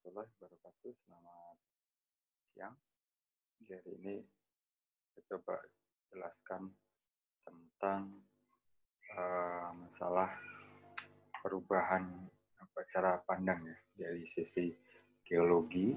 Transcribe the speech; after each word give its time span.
warahmatullahi 0.00 0.32
wabarakatuh. 0.40 0.92
Selamat 1.04 1.56
siang. 2.56 2.76
Jadi 3.60 3.72
hari 3.76 3.92
ini 4.00 4.14
saya 5.12 5.22
coba 5.28 5.54
jelaskan 6.08 6.62
tentang 7.44 8.02
uh, 9.12 9.68
masalah 9.76 10.30
perubahan 11.44 12.08
apa 12.64 12.80
cara 12.96 13.20
pandang 13.28 13.60
ya 13.60 13.76
dari 14.00 14.24
sisi 14.32 14.72
geologi 15.28 15.92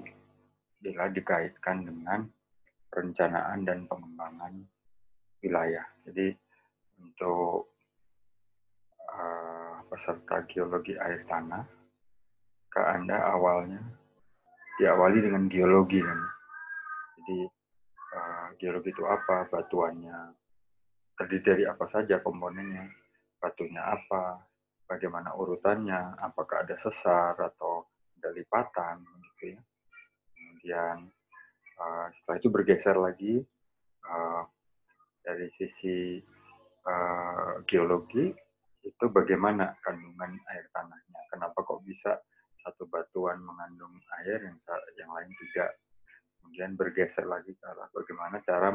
bila 0.84 1.08
dikaitkan 1.08 1.88
dengan 1.88 2.28
perencanaan 2.92 3.64
dan 3.64 3.88
pengembangan 3.88 4.68
wilayah. 5.40 5.88
Jadi 6.04 6.28
untuk 7.00 7.72
uh, 9.00 9.80
peserta 9.88 10.44
geologi 10.52 10.92
air 11.00 11.24
tanah 11.24 11.64
ke 12.74 12.82
Anda 12.82 13.14
awalnya 13.30 13.78
diawali 14.82 15.22
dengan 15.22 15.46
geologi 15.46 16.02
kan. 16.02 16.20
Jadi 17.22 17.38
uh, 18.18 18.48
geologi 18.58 18.90
itu 18.90 19.06
apa? 19.06 19.46
Batuannya 19.46 20.34
terdiri 21.14 21.46
dari 21.46 21.64
apa 21.70 21.86
saja 21.94 22.18
komponennya? 22.18 22.90
Batunya 23.38 23.78
apa? 23.94 24.42
Bagaimana 24.90 25.38
urutannya? 25.38 26.18
Apakah 26.18 26.66
ada 26.66 26.74
sesar 26.82 27.38
atau 27.38 27.86
ada 28.18 28.34
lipatan 28.34 29.06
gitu 29.22 29.54
ya. 29.54 29.60
Kemudian 30.34 30.96
uh, 31.78 32.06
setelah 32.10 32.36
itu 32.42 32.48
bergeser 32.50 32.96
lagi 32.98 33.34
uh, 34.08 34.42
dari 35.22 35.46
sisi 35.54 36.18
uh, 36.88 37.62
geologi 37.70 38.34
itu 38.84 39.04
bagaimana 39.12 39.78
kandungan 39.86 40.34
air 40.50 40.66
tanahnya? 40.74 41.20
Kenapa 41.30 41.62
kok 41.62 41.84
bisa 41.86 42.18
satu 42.64 42.88
batuan 42.88 43.44
mengandung 43.44 43.92
air 44.24 44.40
yang 44.40 44.56
yang 44.96 45.10
lain 45.12 45.28
tidak. 45.36 45.76
Kemudian 46.40 46.76
bergeser 46.76 47.24
lagi 47.28 47.52
ke 47.52 47.64
arah 47.64 47.88
bagaimana 47.92 48.40
cara 48.44 48.72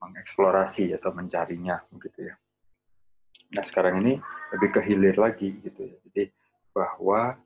mengeksplorasi 0.00 0.96
atau 0.96 1.12
mencarinya 1.12 1.80
begitu 1.92 2.32
ya. 2.32 2.34
Nah 3.56 3.64
sekarang 3.68 4.00
ini 4.04 4.16
lebih 4.56 4.68
ke 4.72 4.80
hilir 4.84 5.16
lagi 5.20 5.60
gitu 5.60 5.84
ya. 5.84 5.96
Jadi 6.08 6.24
bahwa 6.72 7.36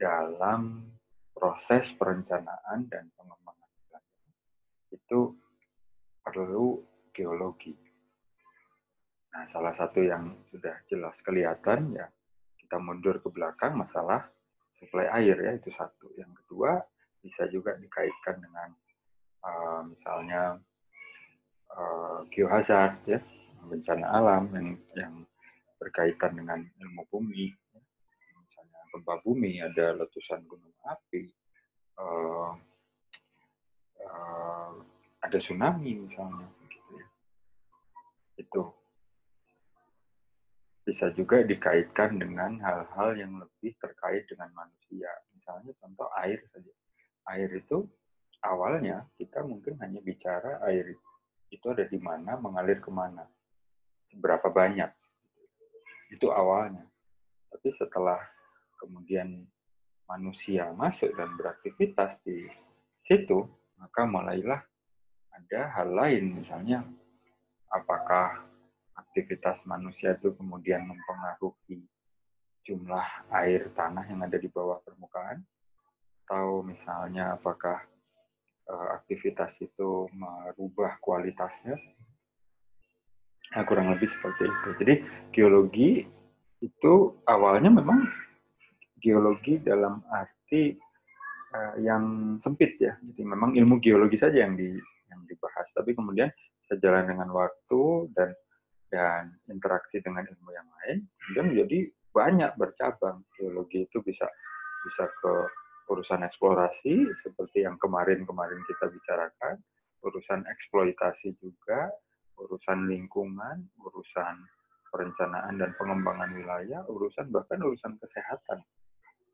dalam 0.00 0.88
proses 1.36 1.88
perencanaan 1.96 2.88
dan 2.88 3.08
pengembangan 3.16 3.68
itu 4.92 5.34
perlu 6.20 6.80
geologi. 7.10 7.74
Nah, 9.30 9.46
salah 9.54 9.74
satu 9.78 10.02
yang 10.02 10.34
sudah 10.50 10.74
jelas 10.90 11.14
kelihatan 11.22 11.94
ya 11.94 12.06
kita 12.58 12.78
mundur 12.78 13.18
ke 13.18 13.30
belakang 13.30 13.74
masalah 13.74 14.30
suplai 14.80 15.06
air 15.12 15.36
ya 15.36 15.52
itu 15.54 15.68
satu. 15.76 16.08
Yang 16.16 16.32
kedua 16.42 16.80
bisa 17.20 17.44
juga 17.52 17.76
dikaitkan 17.76 18.40
dengan 18.40 18.68
uh, 19.44 19.84
misalnya 19.84 20.56
uh, 21.76 22.24
geohazard 22.32 22.96
ya 23.04 23.20
bencana 23.68 24.08
alam 24.08 24.48
yang 24.56 24.68
yang 24.96 25.14
berkaitan 25.76 26.32
dengan 26.32 26.64
ilmu 26.80 27.04
bumi 27.12 27.52
ya. 27.52 27.80
misalnya 28.40 28.80
gempa 28.88 29.14
bumi 29.20 29.60
ada 29.60 30.00
letusan 30.00 30.40
gunung 30.48 30.72
api 30.88 31.28
uh, 32.00 32.56
uh, 34.00 34.72
ada 35.20 35.36
tsunami 35.36 36.08
misalnya 36.08 36.48
gitu 36.72 36.90
ya. 36.96 37.06
itu 38.40 38.62
bisa 40.90 41.06
juga 41.14 41.46
dikaitkan 41.46 42.18
dengan 42.18 42.58
hal-hal 42.58 43.14
yang 43.14 43.38
lebih 43.38 43.78
terkait 43.78 44.26
dengan 44.26 44.50
manusia. 44.58 45.06
Misalnya 45.30 45.70
contoh 45.78 46.10
air 46.18 46.42
saja. 46.50 46.72
Air 47.30 47.46
itu 47.54 47.86
awalnya 48.42 49.06
kita 49.14 49.46
mungkin 49.46 49.78
hanya 49.78 50.02
bicara 50.02 50.58
air 50.66 50.98
itu 51.54 51.66
ada 51.70 51.86
di 51.86 51.98
mana, 52.02 52.34
mengalir 52.42 52.82
ke 52.82 52.90
mana, 52.90 53.22
seberapa 54.10 54.50
banyak. 54.50 54.90
Itu 56.10 56.34
awalnya. 56.34 56.82
Tapi 57.54 57.70
setelah 57.78 58.18
kemudian 58.82 59.46
manusia 60.10 60.74
masuk 60.74 61.14
dan 61.14 61.38
beraktivitas 61.38 62.18
di 62.26 62.50
situ, 63.06 63.46
maka 63.78 64.10
mulailah 64.10 64.62
ada 65.30 65.60
hal 65.70 65.94
lain, 65.94 66.42
misalnya 66.42 66.82
apakah 67.70 68.49
aktivitas 69.10 69.58
manusia 69.66 70.14
itu 70.14 70.30
kemudian 70.38 70.86
mempengaruhi 70.86 71.82
jumlah 72.62 73.06
air 73.34 73.66
tanah 73.74 74.06
yang 74.06 74.22
ada 74.22 74.38
di 74.38 74.46
bawah 74.46 74.78
permukaan, 74.86 75.42
atau 76.22 76.62
misalnya 76.62 77.34
apakah 77.34 77.82
uh, 78.70 78.88
aktivitas 79.02 79.50
itu 79.58 80.06
merubah 80.14 80.94
kualitasnya, 81.02 81.74
nah, 83.50 83.66
kurang 83.66 83.90
lebih 83.90 84.06
seperti 84.14 84.46
itu. 84.46 84.68
Jadi 84.78 84.94
geologi 85.34 85.90
itu 86.62 86.94
awalnya 87.26 87.74
memang 87.74 88.06
geologi 89.02 89.58
dalam 89.58 90.06
arti 90.06 90.78
uh, 91.50 91.74
yang 91.82 92.38
sempit 92.46 92.78
ya, 92.78 92.94
jadi 93.02 93.26
memang 93.26 93.58
ilmu 93.58 93.82
geologi 93.82 94.22
saja 94.22 94.46
yang 94.46 94.54
di 94.54 94.70
yang 95.10 95.26
dibahas, 95.26 95.66
tapi 95.74 95.98
kemudian 95.98 96.30
sejalan 96.70 97.10
dengan 97.10 97.34
waktu 97.34 98.06
dan 98.14 98.30
dan 98.90 99.32
interaksi 99.46 100.02
dengan 100.02 100.26
ilmu 100.26 100.50
yang 100.52 100.68
lain, 100.82 100.98
kemudian 101.06 101.46
menjadi 101.54 101.78
banyak 102.10 102.52
bercabang. 102.58 103.22
Geologi 103.38 103.86
itu 103.86 104.02
bisa 104.02 104.26
bisa 104.86 105.06
ke 105.22 105.32
urusan 105.90 106.22
eksplorasi 106.26 107.06
seperti 107.22 107.66
yang 107.66 107.78
kemarin-kemarin 107.78 108.62
kita 108.66 108.86
bicarakan, 108.90 109.58
urusan 110.02 110.46
eksploitasi 110.46 111.34
juga, 111.42 111.90
urusan 112.38 112.86
lingkungan, 112.86 113.66
urusan 113.82 114.34
perencanaan 114.90 115.58
dan 115.58 115.70
pengembangan 115.78 116.30
wilayah, 116.34 116.82
urusan 116.90 117.30
bahkan 117.30 117.62
urusan 117.62 117.94
kesehatan 117.98 118.58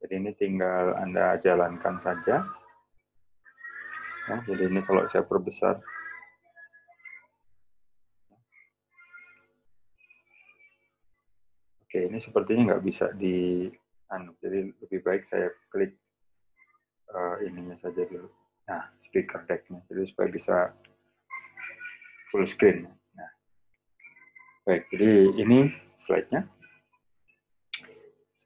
Jadi 0.00 0.12
ini 0.16 0.30
tinggal 0.40 0.96
Anda 0.96 1.36
jalankan 1.44 2.00
saja. 2.00 2.48
Nah, 4.32 4.40
jadi 4.48 4.72
ini 4.72 4.80
kalau 4.88 5.04
saya 5.12 5.22
perbesar, 5.28 5.84
Oke, 11.92 12.08
ini 12.08 12.24
sepertinya 12.24 12.72
nggak 12.72 12.84
bisa 12.88 13.12
di, 13.20 13.68
anu, 14.08 14.32
jadi 14.40 14.64
lebih 14.80 15.04
baik 15.04 15.28
saya 15.28 15.52
klik 15.68 15.92
uh, 17.12 17.36
ininya 17.44 17.76
saja 17.84 18.08
dulu. 18.08 18.32
Nah, 18.64 18.88
speaker 19.04 19.44
deck-nya, 19.44 19.76
jadi 19.92 20.08
supaya 20.08 20.32
bisa 20.32 20.56
full 22.32 22.48
screen. 22.48 22.88
Nah, 23.12 23.28
baik, 24.64 24.88
jadi 24.88 25.36
ini 25.36 25.68
slide-nya. 26.08 26.48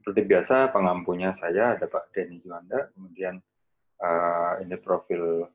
Seperti 0.02 0.26
biasa, 0.26 0.74
pengampunya 0.74 1.30
saya 1.38 1.78
ada 1.78 1.86
Pak 1.86 2.10
Denny 2.18 2.42
Juanda, 2.42 2.90
kemudian 2.98 3.38
uh, 4.02 4.58
ini 4.58 4.74
profil 4.82 5.46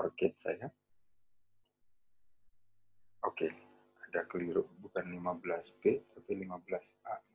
orchid 0.00 0.32
saya. 0.40 0.72
Oke, 3.20 3.52
ada 4.08 4.24
keliru, 4.24 4.64
bukan 4.80 5.04
15B, 5.04 6.00
tapi 6.16 6.32
15A. 6.40 7.28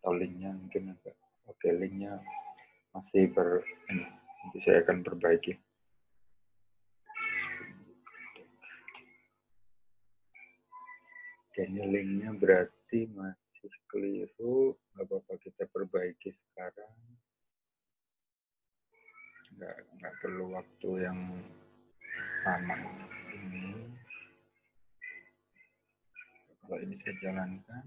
atau 0.00 0.16
linknya 0.18 0.50
mungkin 0.50 0.90
agak 0.90 1.14
oke 1.46 1.68
linknya 1.70 2.18
masih 2.90 3.30
ber 3.30 3.62
ini 3.86 4.02
nanti 4.42 4.58
saya 4.66 4.82
akan 4.82 5.06
perbaiki 5.06 5.54
jadi 11.54 11.78
linknya 11.84 12.34
berarti 12.34 13.06
masih 13.14 13.49
keliru 13.90 14.72
nggak 14.94 15.04
apa-apa 15.04 15.34
kita 15.42 15.68
perbaiki 15.68 16.32
sekarang. 16.32 16.96
Nggak 19.58 19.76
nggak 20.00 20.14
perlu 20.24 20.44
waktu 20.56 20.90
yang 21.04 21.20
lama 22.46 22.76
ini. 23.36 23.92
Kalau 26.64 26.78
ini 26.80 26.94
saya 27.02 27.14
jalankan. 27.20 27.84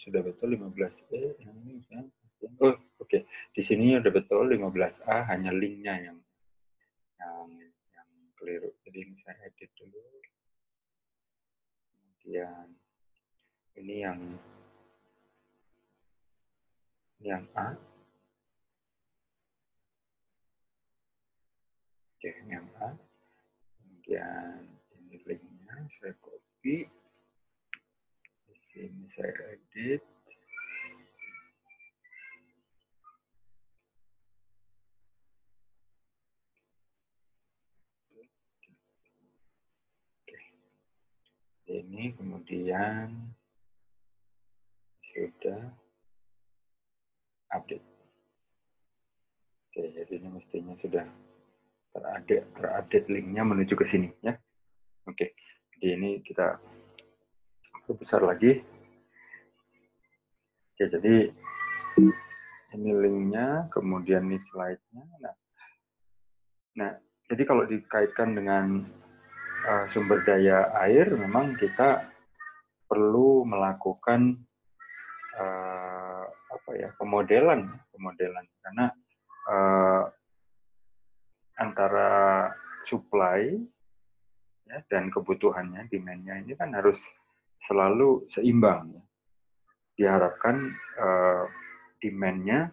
Sudah 0.00 0.24
betul 0.24 0.56
15E 0.56 1.44
yang 1.44 1.56
ini 1.60 1.84
ya. 1.92 2.00
oh 2.64 2.72
oke. 2.72 2.80
Okay. 3.04 3.28
di 3.52 3.62
sini 3.68 4.00
udah 4.00 4.08
betul 4.08 4.48
15A 4.48 5.28
hanya 5.28 5.52
linknya 5.52 6.08
yang 6.08 6.18
yang 7.20 7.48
yang 7.92 8.08
keliru. 8.40 8.72
Jadi 8.84 8.98
ini 9.04 9.14
saya 9.20 9.36
edit 9.44 9.70
dulu. 9.76 10.00
Kemudian 11.92 12.79
ini 13.78 14.02
yang 14.02 14.20
ini 17.20 17.28
yang 17.28 17.44
A. 17.54 17.76
Oke 22.16 22.30
yang 22.48 22.66
A. 22.80 22.96
Kemudian 23.78 24.64
ini 24.96 25.16
linknya 25.28 25.76
saya 26.00 26.16
copy. 26.18 26.88
Ini 28.70 29.04
saya 29.12 29.32
edit. 29.54 30.02
Ini 41.70 42.18
kemudian 42.18 43.30
sudah 45.14 45.60
update 47.54 47.86
oke 49.70 49.82
jadi 49.94 50.12
ini 50.18 50.28
mestinya 50.30 50.74
sudah 50.78 51.04
terupdate 51.90 52.46
terupdate 52.54 53.06
linknya 53.10 53.42
menuju 53.42 53.74
ke 53.74 53.84
sini 53.90 54.08
ya 54.22 54.34
oke 55.06 55.26
jadi 55.80 55.96
ini 55.96 56.20
kita 56.20 56.60
besar 57.96 58.22
lagi. 58.22 58.60
Oke, 60.70 60.84
jadi 60.86 61.16
ini 62.76 62.90
linknya, 62.94 63.66
kemudian 63.74 64.30
ini 64.30 64.38
slide-nya. 64.50 65.04
Nah, 65.24 65.34
nah, 66.78 66.92
jadi 67.26 67.42
kalau 67.48 67.66
dikaitkan 67.66 68.38
dengan 68.38 68.86
uh, 69.66 69.84
sumber 69.90 70.22
daya 70.22 70.70
air, 70.86 71.10
memang 71.16 71.58
kita 71.58 72.06
perlu 72.86 73.46
melakukan 73.46 74.38
uh, 75.38 76.24
apa 76.26 76.70
ya 76.74 76.88
pemodelan, 76.98 77.70
pemodelan 77.94 78.46
karena 78.64 78.86
uh, 79.50 80.04
antara 81.60 82.10
supply 82.88 83.54
ya, 84.66 84.78
dan 84.88 85.12
kebutuhannya, 85.12 85.86
demand-nya 85.92 86.40
ini 86.42 86.56
kan 86.56 86.72
harus 86.72 86.96
selalu 87.68 88.24
seimbang. 88.32 88.96
Diharapkan 89.94 90.72
uh, 90.96 91.44
demand-nya 92.00 92.72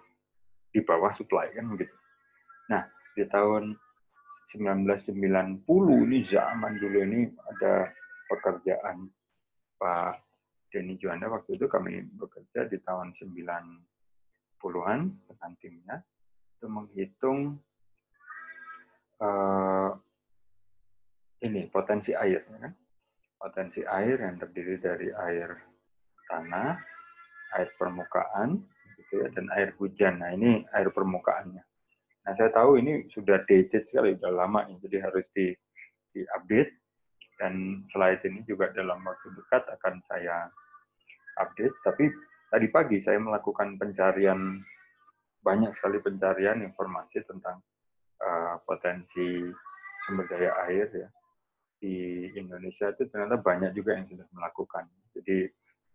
di 0.71 0.79
bawah 0.79 1.11
supply 1.19 1.51
kan 1.51 1.67
begitu. 1.75 1.91
Nah, 2.71 2.87
di 3.13 3.27
tahun 3.27 3.75
1990 4.55 5.67
ini 6.07 6.17
zaman 6.31 6.73
dulu 6.79 6.97
ini 7.03 7.27
ada 7.51 7.91
pekerjaan 8.31 9.11
Pak 9.75 10.26
Denny 10.67 10.99
Juanda 10.99 11.31
waktu 11.31 11.55
itu 11.55 11.65
kami 11.71 12.03
bekerja 12.17 12.67
di 12.67 12.77
tahun 12.83 13.15
90-an 13.15 14.95
dengan 15.27 15.51
timnya 15.61 15.97
itu 16.57 16.65
menghitung 16.67 17.61
uh, 19.21 19.91
ini 21.45 21.69
potensi 21.69 22.11
air 22.17 22.41
ya 22.43 22.59
kan 22.59 22.73
potensi 23.37 23.85
air 23.85 24.17
yang 24.17 24.41
terdiri 24.41 24.81
dari 24.81 25.13
air 25.13 25.53
tanah, 26.27 26.75
air 27.55 27.69
permukaan, 27.77 28.59
gitu 28.97 29.23
ya, 29.23 29.27
dan 29.31 29.47
air 29.53 29.71
hujan. 29.77 30.19
Nah 30.19 30.33
ini 30.33 30.65
air 30.73 30.89
permukaannya. 30.89 31.63
Nah 32.27 32.33
saya 32.35 32.51
tahu 32.51 32.81
ini 32.81 33.07
sudah 33.13 33.45
dated 33.47 33.87
sekali, 33.87 34.17
sudah 34.17 34.33
lama, 34.33 34.67
jadi 34.83 35.07
harus 35.07 35.23
di, 35.31 35.53
di 36.11 36.25
update. 36.35 36.73
Dan 37.37 37.85
slide 37.93 38.25
ini 38.25 38.41
juga 38.49 38.73
dalam 38.73 39.01
waktu 39.05 39.29
dekat 39.37 39.63
akan 39.77 40.01
saya 40.09 40.49
update. 41.37 41.75
Tapi 41.85 42.09
tadi 42.49 42.67
pagi 42.73 42.97
saya 43.05 43.21
melakukan 43.21 43.77
pencarian 43.77 44.57
banyak 45.45 45.71
sekali 45.79 46.01
pencarian 46.01 46.65
informasi 46.65 47.23
tentang 47.23 47.61
uh, 48.19 48.57
potensi 48.65 49.47
sumber 50.03 50.25
daya 50.27 50.51
air 50.67 50.89
ya 50.91 51.07
di 51.77 52.25
Indonesia 52.33 52.89
itu 52.89 53.05
ternyata 53.09 53.37
banyak 53.37 53.71
juga 53.77 53.97
yang 53.97 54.09
sudah 54.09 54.27
melakukan. 54.33 54.85
Jadi 55.13 55.45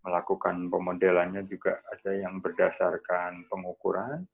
melakukan 0.03 0.67
pemodelannya 0.71 1.47
juga 1.47 1.79
ada 1.91 2.11
yang 2.15 2.43
berdasarkan 2.43 3.47
pengukuran 3.51 4.27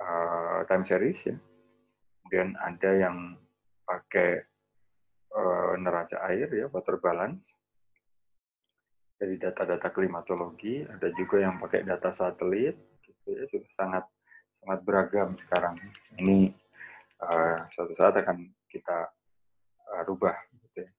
uh, 0.00 0.64
time 0.68 0.84
series 0.84 1.20
ya. 1.24 1.36
Kemudian 2.20 2.56
ada 2.60 2.90
yang 2.92 3.16
pakai 3.88 4.44
uh, 5.34 5.72
neraca 5.80 6.16
air 6.30 6.48
ya, 6.52 6.66
water 6.70 6.96
balance. 7.00 7.42
Dari 9.18 9.34
data-data 9.34 9.90
klimatologi, 9.90 10.86
ada 10.86 11.10
juga 11.18 11.42
yang 11.42 11.58
pakai 11.58 11.82
data 11.82 12.14
satelit, 12.14 12.78
gitu 13.02 13.34
ya, 13.34 13.44
sudah 13.50 13.70
sangat 13.74 14.04
sangat 14.62 14.80
beragam 14.86 15.34
sekarang. 15.42 15.74
Ini 16.22 16.54
uh, 17.22 17.58
suatu 17.74 17.94
saat 17.98 18.14
akan 18.14 18.46
kita 18.70 19.10
uh, 19.90 20.02
rubah. 20.06 20.38
Gitu 20.54 20.86
ya. 20.86 20.90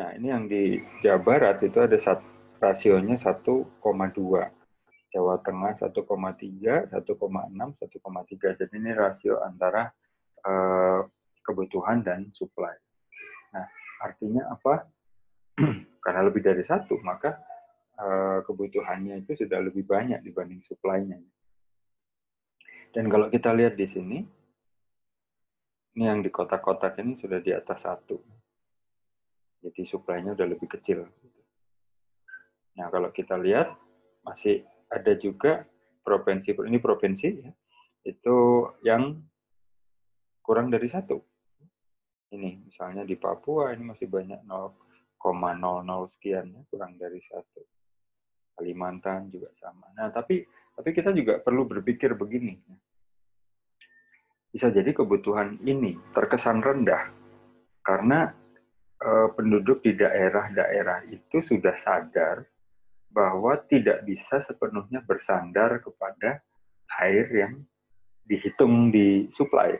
Nah 0.00 0.08
ini 0.16 0.26
yang 0.32 0.44
di 0.48 0.80
Jawa 1.04 1.20
Barat 1.20 1.60
itu 1.60 1.78
ada 1.80 1.98
sat, 2.00 2.20
rasionya 2.62 3.20
1,2. 3.20 3.76
Jawa 5.08 5.40
Tengah 5.40 5.72
1,3, 5.80 6.92
1,6, 6.92 6.92
1,3. 6.92 8.60
Jadi 8.60 8.74
ini 8.76 8.92
rasio 8.92 9.40
antara 9.40 9.88
uh, 10.44 11.00
kebutuhan 11.40 12.04
dan 12.04 12.28
supply. 12.36 12.76
Nah 13.54 13.66
artinya 14.02 14.48
apa? 14.52 14.88
Karena 16.04 16.20
lebih 16.24 16.40
dari 16.40 16.62
satu, 16.62 16.98
maka 17.02 17.36
uh, 17.98 18.40
kebutuhannya 18.46 19.26
itu 19.26 19.34
sudah 19.44 19.58
lebih 19.60 19.84
banyak 19.84 20.22
dibanding 20.22 20.62
supply-nya. 20.64 21.18
Dan 22.94 23.12
kalau 23.12 23.28
kita 23.28 23.52
lihat 23.52 23.76
di 23.76 23.86
sini, 23.90 24.18
Ini 25.98 26.14
yang 26.14 26.22
di 26.22 26.30
kotak-kotak 26.30 26.94
ini 27.02 27.18
sudah 27.18 27.42
di 27.42 27.50
atas 27.50 27.82
satu. 27.82 28.22
Jadi 29.66 29.82
suplainya 29.90 30.38
udah 30.38 30.46
lebih 30.46 30.70
kecil. 30.70 31.02
Nah, 32.78 32.86
kalau 32.86 33.10
kita 33.10 33.34
lihat, 33.34 33.74
masih 34.22 34.62
ada 34.86 35.18
juga 35.18 35.66
provinsi, 36.06 36.54
ini 36.54 36.78
provinsi, 36.78 37.28
ya, 37.42 37.50
itu 38.06 38.36
yang 38.86 39.18
kurang 40.46 40.70
dari 40.70 40.86
satu. 40.86 41.18
Ini, 42.28 42.68
misalnya 42.68 43.08
di 43.08 43.16
Papua, 43.16 43.72
ini 43.72 43.88
masih 43.88 44.08
banyak 44.08 44.44
0,00 44.44 46.12
sekian, 46.12 46.52
kurang 46.68 47.00
dari 47.00 47.20
satu. 47.24 47.64
Kalimantan 48.58 49.32
juga 49.32 49.48
sama. 49.62 49.88
Nah, 49.94 50.10
tapi 50.10 50.42
tapi 50.78 50.94
kita 50.94 51.10
juga 51.10 51.42
perlu 51.42 51.66
berpikir 51.66 52.14
begini. 52.14 52.54
Bisa 54.54 54.70
jadi 54.70 54.94
kebutuhan 54.94 55.58
ini 55.66 55.98
terkesan 56.14 56.62
rendah 56.62 57.10
karena 57.82 58.30
eh, 59.02 59.28
penduduk 59.34 59.82
di 59.82 59.98
daerah-daerah 59.98 61.10
itu 61.10 61.42
sudah 61.50 61.74
sadar 61.82 62.46
bahwa 63.10 63.58
tidak 63.66 64.06
bisa 64.06 64.46
sepenuhnya 64.46 65.02
bersandar 65.02 65.82
kepada 65.82 66.38
air 67.02 67.26
yang 67.34 67.58
dihitung 68.22 68.94
di 68.94 69.26
supply. 69.34 69.74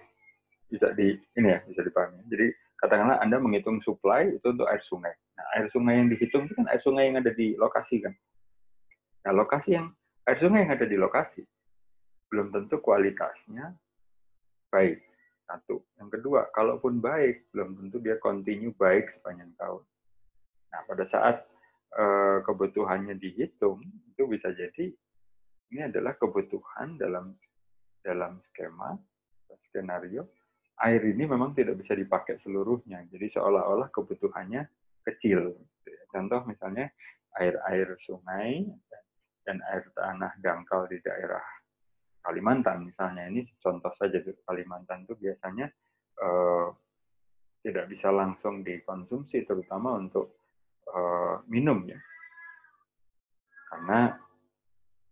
Bisa 0.68 0.92
di 0.92 1.16
ini 1.36 1.48
ya, 1.48 1.60
bisa 1.64 1.80
dipahami. 1.80 2.20
Jadi 2.28 2.52
katakanlah 2.78 3.18
Anda 3.24 3.40
menghitung 3.40 3.80
supply 3.82 4.36
itu 4.36 4.46
untuk 4.52 4.68
air 4.68 4.82
sungai. 4.84 5.12
Nah, 5.36 5.46
air 5.56 5.66
sungai 5.72 5.98
yang 5.98 6.08
dihitung 6.12 6.46
itu 6.46 6.54
kan 6.54 6.66
air 6.68 6.82
sungai 6.84 7.08
yang 7.08 7.18
ada 7.20 7.32
di 7.32 7.56
lokasi 7.56 8.04
kan. 8.04 8.14
Nah, 9.24 9.32
lokasi 9.32 9.74
yang 9.74 9.90
air 10.28 10.38
sungai 10.38 10.68
yang 10.68 10.72
ada 10.76 10.86
di 10.86 10.96
lokasi 11.00 11.42
belum 12.28 12.52
tentu 12.52 12.76
kualitasnya 12.84 13.72
baik. 14.68 15.00
Satu. 15.48 15.80
Yang 15.96 16.20
kedua, 16.20 16.52
kalaupun 16.52 17.00
baik, 17.00 17.48
belum 17.56 17.80
tentu 17.80 18.04
dia 18.04 18.20
continue 18.20 18.76
baik 18.76 19.08
sepanjang 19.16 19.48
tahun. 19.56 19.80
Nah, 20.68 20.80
pada 20.84 21.04
saat 21.08 21.36
uh, 21.96 22.44
kebutuhannya 22.44 23.16
dihitung, 23.16 23.80
itu 24.12 24.28
bisa 24.28 24.52
jadi 24.52 24.92
ini 25.72 25.88
adalah 25.88 26.16
kebutuhan 26.20 27.00
dalam 27.00 27.32
dalam 28.04 28.40
skema 28.52 28.96
skenario 29.68 30.28
air 30.84 31.02
ini 31.02 31.26
memang 31.26 31.54
tidak 31.54 31.78
bisa 31.82 31.94
dipakai 31.98 32.38
seluruhnya. 32.42 33.02
Jadi 33.10 33.34
seolah-olah 33.34 33.90
kebutuhannya 33.90 34.62
kecil. 35.02 35.56
Contoh 36.08 36.44
misalnya 36.46 36.88
air-air 37.38 37.98
sungai 38.02 38.66
dan 39.46 39.62
air 39.72 39.88
tanah 39.96 40.32
dangkal 40.42 40.84
di 40.90 41.00
daerah 41.00 41.42
Kalimantan 42.18 42.84
misalnya 42.84 43.24
ini 43.30 43.46
contoh 43.56 43.88
saja 43.96 44.20
di 44.20 44.28
Kalimantan 44.44 45.08
itu 45.08 45.16
biasanya 45.16 45.64
eh, 46.20 46.68
tidak 47.64 47.88
bisa 47.88 48.12
langsung 48.12 48.60
dikonsumsi 48.60 49.48
terutama 49.48 49.96
untuk 49.96 50.36
eh, 50.84 51.36
minum 51.48 51.88
ya 51.88 51.96
karena 53.72 54.12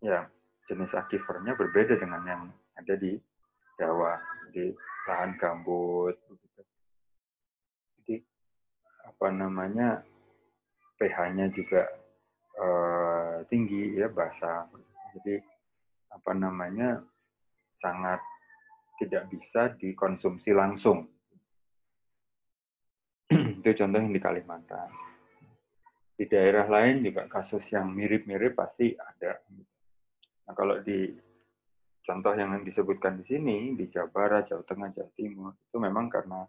ya 0.04 0.20
jenis 0.68 0.92
akifernya 0.92 1.56
berbeda 1.56 1.96
dengan 1.96 2.22
yang 2.28 2.42
ada 2.76 2.94
di 3.00 3.16
Jawa 3.80 4.20
di 4.56 4.72
lahan 5.04 5.36
gambut 5.36 6.16
begitu. 6.32 6.62
jadi 8.00 8.16
apa 9.04 9.28
namanya 9.28 10.00
pH-nya 10.96 11.52
juga 11.52 11.84
eh, 12.56 13.36
tinggi 13.52 14.00
ya 14.00 14.08
basah 14.08 14.64
jadi 15.20 15.44
apa 16.16 16.32
namanya 16.32 17.04
sangat 17.84 18.20
tidak 18.96 19.28
bisa 19.28 19.76
dikonsumsi 19.76 20.50
langsung. 20.56 21.04
Itu 23.60 23.70
contoh 23.76 24.00
yang 24.00 24.12
di 24.12 24.22
Kalimantan. 24.22 24.88
Di 26.16 26.24
daerah 26.24 26.64
lain 26.64 27.04
juga 27.04 27.28
kasus 27.28 27.60
yang 27.68 27.92
mirip-mirip 27.92 28.56
pasti 28.56 28.96
ada. 28.96 29.36
Nah, 30.48 30.54
kalau 30.56 30.80
di 30.80 31.12
contoh 32.06 32.32
yang 32.38 32.54
disebutkan 32.62 33.18
di 33.20 33.24
sini, 33.26 33.74
di 33.74 33.90
Jawa 33.90 34.08
Barat, 34.14 34.48
Jawa 34.48 34.62
Tengah, 34.64 34.94
Jawa 34.94 35.10
Timur, 35.18 35.52
itu 35.58 35.76
memang 35.82 36.06
karena 36.06 36.46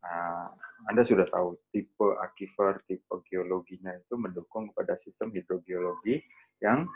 uh, 0.00 0.48
Anda 0.88 1.04
sudah 1.04 1.28
tahu 1.28 1.60
tipe 1.70 2.08
aquifer, 2.24 2.80
tipe 2.88 3.14
geologinya 3.28 3.92
itu 3.92 4.16
mendukung 4.16 4.72
kepada 4.72 4.96
sistem 5.04 5.30
hidrogeologi 5.36 6.24
yang 6.64 6.88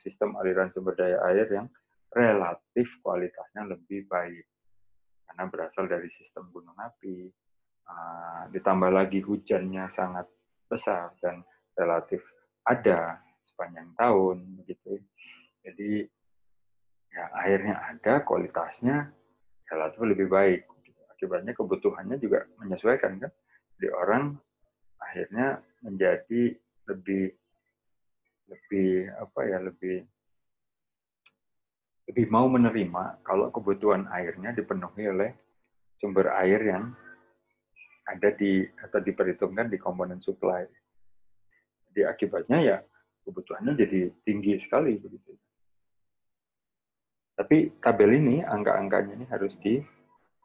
sistem 0.00 0.38
aliran 0.38 0.70
sumber 0.72 0.94
daya 0.94 1.18
air 1.34 1.50
yang 1.50 1.66
relatif 2.14 2.86
kualitasnya 3.02 3.66
lebih 3.66 4.06
baik. 4.06 4.46
Karena 5.26 5.44
berasal 5.50 5.90
dari 5.90 6.06
sistem 6.14 6.48
gunung 6.54 6.78
api 6.78 7.26
uh, 7.88 8.44
ditambah 8.54 8.90
lagi 8.94 9.20
hujannya 9.20 9.90
sangat 9.92 10.30
besar 10.70 11.12
dan 11.20 11.44
relatif 11.76 12.22
ada 12.64 13.20
sepanjang 13.48 13.90
tahun 13.98 14.62
begitu 14.62 15.02
jadi 15.66 16.06
ya 17.12 17.24
airnya 17.44 17.76
ada 17.92 18.24
kualitasnya 18.24 19.12
relatif 19.68 20.00
lebih 20.00 20.28
baik 20.32 20.60
akibatnya 21.12 21.52
kebutuhannya 21.54 22.18
juga 22.18 22.48
menyesuaikan 22.58 23.22
kan 23.22 23.30
di 23.78 23.88
orang 23.92 24.34
akhirnya 24.98 25.62
menjadi 25.86 26.56
lebih 26.90 27.30
lebih 28.50 28.90
apa 29.22 29.40
ya 29.46 29.58
lebih 29.62 30.02
lebih 32.10 32.26
mau 32.28 32.50
menerima 32.50 33.22
kalau 33.22 33.54
kebutuhan 33.54 34.10
airnya 34.10 34.50
dipenuhi 34.50 35.06
oleh 35.06 35.30
sumber 36.02 36.34
air 36.34 36.58
yang 36.58 36.90
ada 38.10 38.34
di 38.34 38.66
atau 38.82 38.98
diperhitungkan 38.98 39.70
di 39.70 39.78
komponen 39.78 40.18
supply. 40.18 40.66
Jadi 41.88 42.02
akibatnya 42.02 42.58
ya 42.58 42.76
kebutuhannya 43.22 43.78
jadi 43.78 44.10
tinggi 44.26 44.58
sekali 44.66 44.98
begitu. 44.98 45.38
Tapi 47.32 47.80
tabel 47.80 48.20
ini 48.20 48.44
angka-angkanya 48.44 49.12
ini 49.16 49.26
harus 49.32 49.52
di 49.64 49.80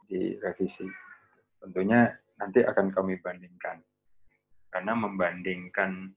direvisi. 0.07 0.87
Tentunya 1.59 2.07
nanti 2.39 2.63
akan 2.63 2.93
kami 2.95 3.19
bandingkan. 3.19 3.83
Karena 4.71 4.93
membandingkan 4.95 6.11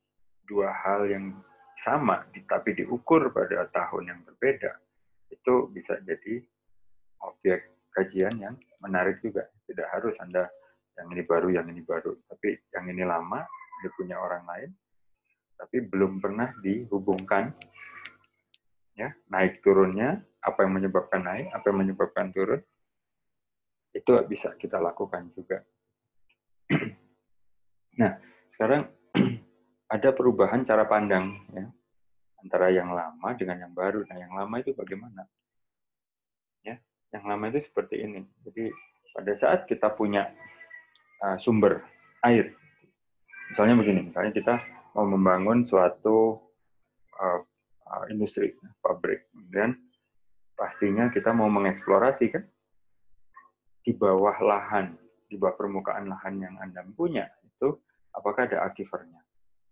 dua 0.47 0.75
hal 0.75 1.07
yang 1.07 1.31
sama 1.87 2.27
tapi 2.51 2.77
diukur 2.77 3.33
pada 3.33 3.65
tahun 3.73 4.13
yang 4.13 4.21
berbeda 4.27 4.73
itu 5.33 5.71
bisa 5.73 5.97
jadi 6.05 6.45
objek 7.25 7.73
kajian 7.97 8.35
yang 8.37 8.55
menarik 8.85 9.23
juga 9.25 9.49
tidak 9.65 9.89
harus 9.89 10.13
anda 10.21 10.51
yang 11.01 11.09
ini 11.17 11.23
baru 11.25 11.49
yang 11.55 11.67
ini 11.73 11.81
baru 11.81 12.13
tapi 12.29 12.61
yang 12.77 12.85
ini 12.91 13.07
lama 13.07 13.47
dia 13.81 13.91
punya 13.97 14.21
orang 14.21 14.45
lain 14.45 14.71
tapi 15.57 15.87
belum 15.89 16.21
pernah 16.21 16.53
dihubungkan 16.61 17.55
ya 19.01 19.09
naik 19.33 19.65
turunnya 19.65 20.21
apa 20.45 20.69
yang 20.69 20.77
menyebabkan 20.77 21.25
naik 21.25 21.49
apa 21.57 21.65
yang 21.73 21.79
menyebabkan 21.89 22.29
turun 22.37 22.61
itu 23.97 24.11
bisa 24.29 24.53
kita 24.61 24.77
lakukan 24.77 25.33
juga 25.33 25.65
nah 28.01 28.21
sekarang 28.53 28.93
ada 29.95 30.09
perubahan 30.13 30.69
cara 30.69 30.85
pandang 30.85 31.49
ya 31.57 31.65
antara 32.45 32.73
yang 32.73 32.91
lama 32.91 33.29
dengan 33.37 33.61
yang 33.61 33.73
baru. 33.77 34.05
Nah, 34.09 34.17
yang 34.17 34.33
lama 34.33 34.55
itu 34.59 34.73
bagaimana? 34.73 35.29
Ya, 36.65 36.81
yang 37.13 37.25
lama 37.29 37.53
itu 37.53 37.65
seperti 37.69 38.05
ini. 38.05 38.25
Jadi 38.45 38.73
pada 39.13 39.33
saat 39.39 39.61
kita 39.69 39.93
punya 39.93 40.29
uh, 41.21 41.37
sumber 41.45 41.85
air, 42.25 42.53
misalnya 43.53 43.81
begini, 43.81 44.01
misalnya 44.13 44.33
kita 44.33 44.55
mau 44.97 45.07
membangun 45.07 45.69
suatu 45.69 46.41
uh, 47.21 47.41
industri, 48.11 48.55
pabrik, 48.81 49.27
kemudian 49.35 49.75
pastinya 50.55 51.09
kita 51.11 51.35
mau 51.35 51.49
mengeksplorasi 51.51 52.27
kan 52.31 52.45
di 53.81 53.93
bawah 53.97 54.37
lahan, 54.45 54.95
di 55.27 55.41
bawah 55.41 55.57
permukaan 55.57 56.07
lahan 56.07 56.39
yang 56.39 56.55
Anda 56.61 56.85
punya 56.95 57.27
itu 57.43 57.77
apakah 58.15 58.47
ada 58.47 58.67
akifernya? 58.69 59.21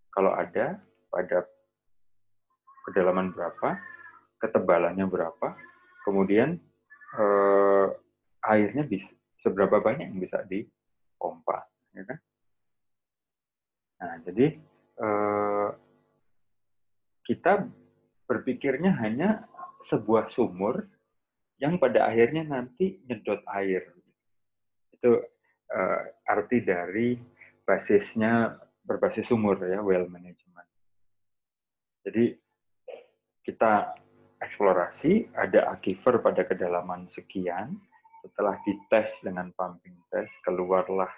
Kalau 0.09 0.33
ada, 0.33 0.81
pada 1.09 1.45
kedalaman 2.89 3.31
berapa, 3.31 3.77
ketebalannya 4.41 5.05
berapa, 5.05 5.47
kemudian 6.03 6.57
eh, 7.15 7.87
airnya 8.49 8.83
bisa 8.87 9.09
seberapa 9.39 9.79
banyak 9.79 10.11
yang 10.11 10.19
bisa 10.19 10.43
dipompa, 10.49 11.63
ya 11.95 12.03
kan? 12.03 12.19
Nah, 13.99 14.13
jadi 14.25 14.45
eh, 14.99 15.69
kita 17.29 17.69
berpikirnya 18.29 18.93
hanya 19.01 19.49
sebuah 19.89 20.29
sumur 20.37 20.85
yang 21.57 21.81
pada 21.81 22.05
akhirnya 22.05 22.45
nanti 22.45 23.01
nyedot 23.09 23.41
air. 23.57 23.89
Itu 24.93 25.17
eh, 25.73 26.01
arti 26.29 26.61
dari 26.61 27.17
basisnya 27.65 28.53
berbasis 28.85 29.25
sumur 29.27 29.57
ya, 29.65 29.81
well 29.81 30.05
management. 30.05 30.69
Jadi 32.05 32.37
kita 33.43 33.97
eksplorasi, 34.39 35.35
ada 35.35 35.73
aquifer 35.73 36.21
pada 36.23 36.47
kedalaman 36.47 37.11
sekian, 37.11 37.75
setelah 38.23 38.55
dites 38.63 39.11
dengan 39.19 39.51
pumping 39.55 39.99
test, 40.07 40.31
keluarlah 40.47 41.11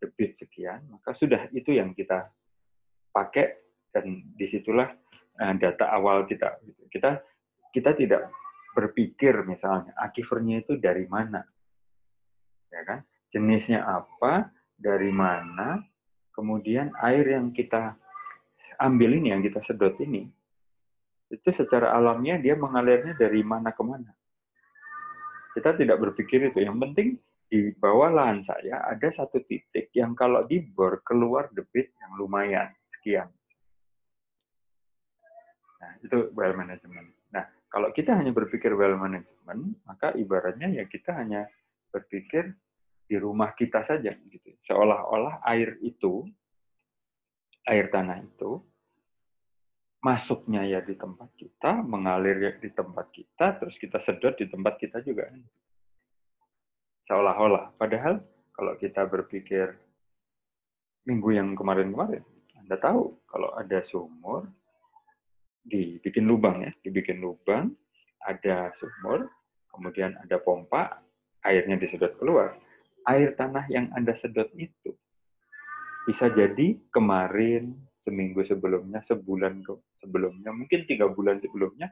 debit 0.00 0.36
sekian, 0.40 0.80
maka 0.88 1.12
sudah 1.16 1.48
itu 1.52 1.76
yang 1.76 1.92
kita 1.92 2.28
pakai 3.12 3.56
dan 3.94 4.26
di 4.34 4.46
situlah 4.50 4.90
uh, 4.90 5.23
data 5.34 5.90
awal 5.90 6.24
kita. 6.26 6.58
Kita 6.90 7.18
kita 7.74 7.90
tidak 7.98 8.30
berpikir 8.74 9.34
misalnya 9.46 9.94
akifernya 9.98 10.66
itu 10.66 10.78
dari 10.78 11.06
mana, 11.06 11.42
ya 12.70 12.82
kan? 12.86 13.00
Jenisnya 13.34 13.82
apa, 13.82 14.50
dari 14.78 15.10
mana, 15.10 15.82
kemudian 16.34 16.94
air 17.02 17.26
yang 17.34 17.50
kita 17.50 17.98
ambil 18.78 19.14
ini, 19.14 19.34
yang 19.34 19.42
kita 19.42 19.62
sedot 19.66 19.98
ini, 20.02 20.26
itu 21.30 21.48
secara 21.54 21.94
alamnya 21.94 22.38
dia 22.38 22.54
mengalirnya 22.54 23.14
dari 23.18 23.42
mana 23.42 23.74
ke 23.74 23.82
mana. 23.82 24.10
Kita 25.54 25.74
tidak 25.78 26.02
berpikir 26.02 26.50
itu. 26.50 26.62
Yang 26.62 26.78
penting 26.82 27.08
di 27.46 27.70
bawah 27.78 28.10
lahan 28.10 28.42
saya 28.42 28.82
ada 28.90 29.08
satu 29.14 29.38
titik 29.46 29.94
yang 29.94 30.18
kalau 30.18 30.42
dibor 30.46 31.02
keluar 31.06 31.46
debit 31.54 31.94
yang 32.02 32.18
lumayan 32.18 32.74
sekian. 32.98 33.30
Itu 36.04 36.28
well 36.36 36.52
management. 36.52 37.16
Nah, 37.32 37.48
kalau 37.72 37.88
kita 37.96 38.12
hanya 38.12 38.30
berpikir 38.30 38.76
well 38.76 39.00
management, 39.00 39.80
maka 39.88 40.12
ibaratnya 40.12 40.68
ya 40.68 40.84
kita 40.84 41.16
hanya 41.16 41.48
berpikir 41.88 42.52
di 43.08 43.16
rumah 43.16 43.56
kita 43.56 43.88
saja 43.88 44.12
gitu. 44.12 44.50
Seolah-olah 44.68 45.40
air 45.48 45.80
itu 45.80 46.28
air 47.64 47.88
tanah 47.88 48.20
itu 48.20 48.60
masuknya 50.04 50.68
ya 50.68 50.84
di 50.84 50.92
tempat 51.00 51.32
kita, 51.32 51.80
mengalir 51.80 52.36
ya 52.36 52.52
di 52.60 52.68
tempat 52.68 53.08
kita, 53.08 53.56
terus 53.56 53.72
kita 53.80 54.04
sedot 54.04 54.36
di 54.36 54.44
tempat 54.52 54.76
kita 54.76 55.00
juga. 55.00 55.32
Seolah-olah. 57.08 57.72
Padahal 57.80 58.20
kalau 58.52 58.76
kita 58.76 59.08
berpikir 59.08 59.72
minggu 61.08 61.32
yang 61.32 61.56
kemarin-kemarin, 61.56 62.20
Anda 62.60 62.76
tahu 62.76 63.16
kalau 63.24 63.56
ada 63.56 63.80
sumur, 63.88 64.44
dibikin 65.64 66.28
lubang 66.28 66.62
ya, 66.62 66.70
dibikin 66.84 67.24
lubang, 67.24 67.72
ada 68.24 68.70
sumur, 68.76 69.28
kemudian 69.72 70.12
ada 70.20 70.36
pompa, 70.40 71.00
airnya 71.44 71.80
disedot 71.80 72.14
keluar. 72.20 72.56
Air 73.04 73.36
tanah 73.36 73.68
yang 73.68 73.92
Anda 73.92 74.16
sedot 74.20 74.48
itu 74.56 74.96
bisa 76.04 76.28
jadi 76.32 76.76
kemarin, 76.92 77.72
seminggu 78.04 78.44
sebelumnya, 78.44 79.00
sebulan 79.08 79.64
sebelumnya, 80.04 80.52
mungkin 80.52 80.84
tiga 80.84 81.08
bulan 81.08 81.40
sebelumnya, 81.40 81.88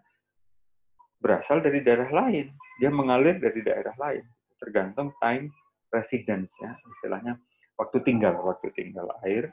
berasal 1.20 1.64
dari 1.64 1.80
daerah 1.80 2.12
lain. 2.12 2.52
Dia 2.76 2.92
mengalir 2.92 3.40
dari 3.40 3.64
daerah 3.64 3.96
lain. 3.96 4.24
Tergantung 4.60 5.16
time 5.20 5.48
residence 5.92 6.52
ya, 6.60 6.76
istilahnya 6.96 7.40
waktu 7.80 8.04
tinggal, 8.04 8.36
waktu 8.44 8.68
tinggal 8.76 9.08
air 9.24 9.52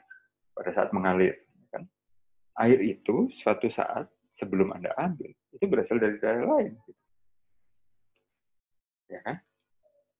pada 0.52 0.70
saat 0.76 0.92
mengalir 0.92 1.40
air 2.60 2.78
itu 2.84 3.32
suatu 3.40 3.72
saat 3.72 4.06
sebelum 4.36 4.72
Anda 4.72 4.92
ambil, 4.96 5.32
itu 5.52 5.64
berasal 5.68 6.00
dari 6.00 6.16
daerah 6.20 6.46
lain. 6.56 6.72
Ya 9.10 9.20
kan? 9.24 9.36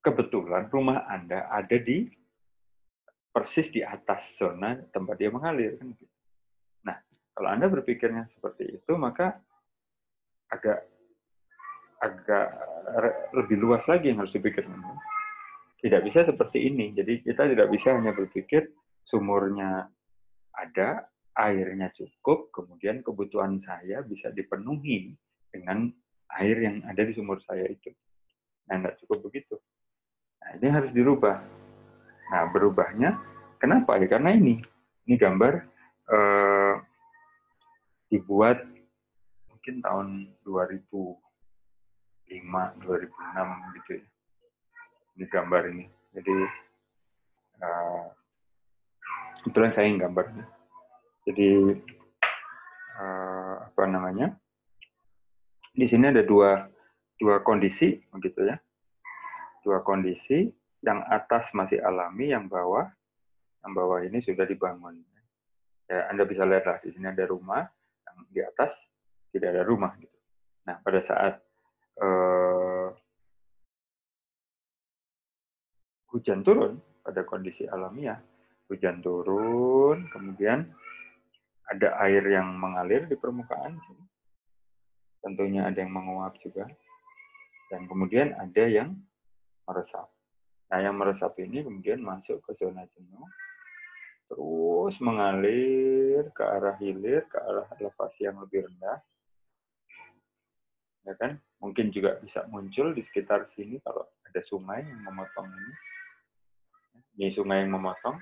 Kebetulan 0.01 0.73
rumah 0.73 1.05
Anda 1.09 1.49
ada 1.53 1.77
di 1.77 2.09
persis 3.31 3.71
di 3.71 3.85
atas 3.85 4.21
zona 4.41 4.75
tempat 4.91 5.17
dia 5.21 5.31
mengalir. 5.31 5.79
Kan? 5.79 5.95
Nah, 6.85 6.97
kalau 7.37 7.49
Anda 7.49 7.71
berpikirnya 7.71 8.29
seperti 8.35 8.81
itu, 8.81 8.93
maka 8.97 9.39
agak 10.51 10.85
agak 12.01 12.49
lebih 13.37 13.61
luas 13.61 13.85
lagi 13.85 14.11
yang 14.11 14.25
harus 14.25 14.33
dipikirkan. 14.33 14.73
Tidak 15.81 16.01
bisa 16.05 16.25
seperti 16.25 16.69
ini. 16.69 16.93
Jadi 16.97 17.25
kita 17.25 17.49
tidak 17.49 17.69
bisa 17.73 17.97
hanya 17.97 18.13
berpikir 18.13 18.73
sumurnya 19.09 19.89
ada, 20.57 21.09
airnya 21.39 21.91
cukup, 21.95 22.51
kemudian 22.51 23.03
kebutuhan 23.07 23.63
saya 23.63 24.03
bisa 24.03 24.35
dipenuhi 24.35 25.15
dengan 25.51 25.91
air 26.39 26.57
yang 26.63 26.83
ada 26.87 27.03
di 27.03 27.13
sumur 27.15 27.39
saya 27.47 27.67
itu. 27.67 27.91
Nah, 28.71 28.79
tidak 28.79 28.97
cukup 29.03 29.19
begitu. 29.31 29.59
Nah, 30.43 30.51
ini 30.59 30.69
harus 30.71 30.91
dirubah. 30.95 31.43
Nah, 32.31 32.43
berubahnya 32.55 33.19
kenapa? 33.59 33.99
Ya, 33.99 34.07
karena 34.07 34.35
ini. 34.35 34.63
Ini 35.07 35.19
gambar 35.19 35.55
eh, 36.11 36.75
dibuat 38.15 38.63
mungkin 39.51 39.83
tahun 39.83 40.09
2005, 40.47 41.19
2006 42.31 43.75
gitu 43.83 43.91
ya. 43.99 44.07
Ini 45.19 45.25
gambar 45.27 45.63
ini. 45.75 45.85
Jadi, 46.15 46.37
eh, 47.59 48.07
kebetulan 49.43 49.73
saya 49.75 49.87
yang 49.91 49.99
gambarnya 49.99 50.60
jadi 51.31 51.79
uh, 52.99 53.55
apa 53.71 53.85
namanya? 53.87 54.35
Di 55.71 55.87
sini 55.87 56.11
ada 56.11 56.27
dua 56.27 56.67
dua 57.23 57.39
kondisi 57.47 58.03
begitu 58.11 58.51
ya. 58.51 58.59
Dua 59.63 59.87
kondisi 59.87 60.51
yang 60.83 61.07
atas 61.07 61.47
masih 61.55 61.79
alami, 61.79 62.35
yang 62.35 62.51
bawah 62.51 62.91
yang 63.63 63.73
bawah 63.77 64.01
ini 64.03 64.19
sudah 64.25 64.49
dibangun. 64.49 65.05
Ya, 65.91 66.07
Anda 66.11 66.25
bisa 66.25 66.47
lihat 66.47 66.65
lah 66.67 66.79
di 66.81 66.95
sini 66.95 67.11
ada 67.11 67.27
rumah, 67.27 67.67
yang 68.07 68.17
di 68.31 68.41
atas 68.41 68.73
tidak 69.35 69.53
ada 69.55 69.63
rumah 69.67 69.93
gitu. 70.01 70.17
Nah, 70.65 70.79
pada 70.81 71.01
saat 71.05 71.35
uh, 71.99 72.89
hujan 76.11 76.43
turun 76.43 76.79
pada 77.03 77.27
kondisi 77.27 77.67
alamiah, 77.67 78.23
hujan 78.71 79.03
turun, 79.03 80.07
kemudian 80.15 80.71
ada 81.71 81.89
air 82.03 82.27
yang 82.27 82.51
mengalir 82.59 83.07
di 83.07 83.15
permukaan 83.15 83.79
tentunya 85.21 85.69
ada 85.69 85.79
yang 85.79 85.93
menguap 85.93 86.35
juga. 86.41 86.67
Dan 87.71 87.87
kemudian 87.87 88.35
ada 88.35 88.65
yang 88.67 88.99
meresap. 89.69 90.11
Nah 90.75 90.79
yang 90.83 90.99
meresap 90.99 91.39
ini 91.39 91.63
kemudian 91.63 92.03
masuk 92.03 92.43
ke 92.43 92.59
zona 92.59 92.83
jenuh. 92.99 93.29
Terus 94.27 94.95
mengalir 95.03 96.27
ke 96.35 96.43
arah 96.43 96.75
hilir 96.83 97.27
ke 97.31 97.39
arah 97.39 97.67
elevasi 97.79 98.27
yang 98.27 98.43
lebih 98.43 98.67
rendah. 98.67 98.99
Ya 101.07 101.15
kan? 101.15 101.39
Mungkin 101.63 101.95
juga 101.95 102.19
bisa 102.19 102.47
muncul 102.51 102.91
di 102.97 103.07
sekitar 103.07 103.47
sini 103.55 103.79
kalau 103.87 104.03
ada 104.27 104.41
sungai 104.51 104.83
yang 104.83 105.03
memotong 105.07 105.47
ini. 105.47 105.75
Ini 107.19 107.29
sungai 107.39 107.63
yang 107.63 107.79
memotong. 107.79 108.19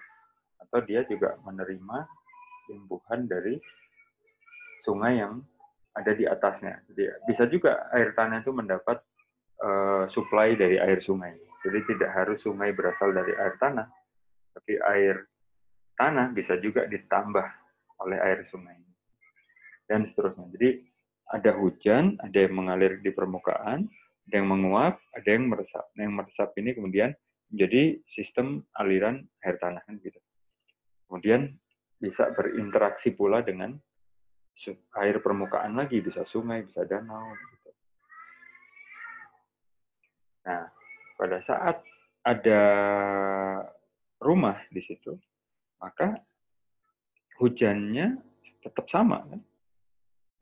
Atau 0.59 0.85
dia 0.85 1.07
juga 1.09 1.39
menerima 1.45 2.18
imbuhan 2.71 3.29
dari 3.29 3.59
sungai 4.85 5.21
yang 5.21 5.43
ada 5.97 6.13
di 6.15 6.25
atasnya. 6.25 6.81
Jadi 6.93 7.03
bisa 7.27 7.45
juga 7.51 7.91
air 7.91 8.15
tanah 8.15 8.41
itu 8.41 8.55
mendapat 8.55 9.03
uh, 9.61 10.07
supply 10.15 10.55
dari 10.55 10.79
air 10.79 11.03
sungai. 11.03 11.35
Jadi 11.67 11.79
tidak 11.91 12.11
harus 12.15 12.39
sungai 12.41 12.71
berasal 12.71 13.11
dari 13.11 13.35
air 13.35 13.59
tanah, 13.59 13.91
tapi 14.55 14.79
air 14.79 15.27
tanah 15.99 16.31
bisa 16.31 16.55
juga 16.63 16.87
ditambah 16.87 17.47
oleh 18.07 18.19
air 18.23 18.47
sungai 18.47 18.79
dan 19.91 20.07
seterusnya. 20.13 20.47
Jadi 20.55 20.87
ada 21.35 21.51
hujan, 21.59 22.15
ada 22.23 22.39
yang 22.39 22.55
mengalir 22.55 23.03
di 23.03 23.11
permukaan, 23.11 23.91
ada 24.31 24.35
yang 24.39 24.49
menguap, 24.49 25.03
ada 25.13 25.29
yang 25.29 25.51
meresap. 25.51 25.85
Nah, 25.99 26.03
yang 26.07 26.15
meresap 26.15 26.49
ini 26.57 26.73
kemudian 26.79 27.11
menjadi 27.51 27.99
sistem 28.13 28.63
aliran 28.77 29.25
air 29.43 29.57
tanah 29.59 29.83
kan 29.85 29.99
gitu. 30.01 30.21
Kemudian 31.09 31.57
bisa 31.99 32.31
berinteraksi 32.35 33.13
pula 33.15 33.43
dengan 33.43 33.75
air 34.99 35.23
permukaan 35.23 35.79
lagi, 35.79 36.03
bisa 36.03 36.27
sungai, 36.27 36.67
bisa 36.67 36.83
danau. 36.87 37.31
Gitu. 37.35 37.71
Nah, 40.47 40.67
pada 41.19 41.39
saat 41.47 41.77
ada 42.27 42.63
rumah 44.19 44.59
di 44.71 44.83
situ, 44.83 45.15
maka 45.79 46.19
hujannya 47.39 48.19
tetap 48.63 48.87
sama. 48.91 49.23
Kan? 49.27 49.43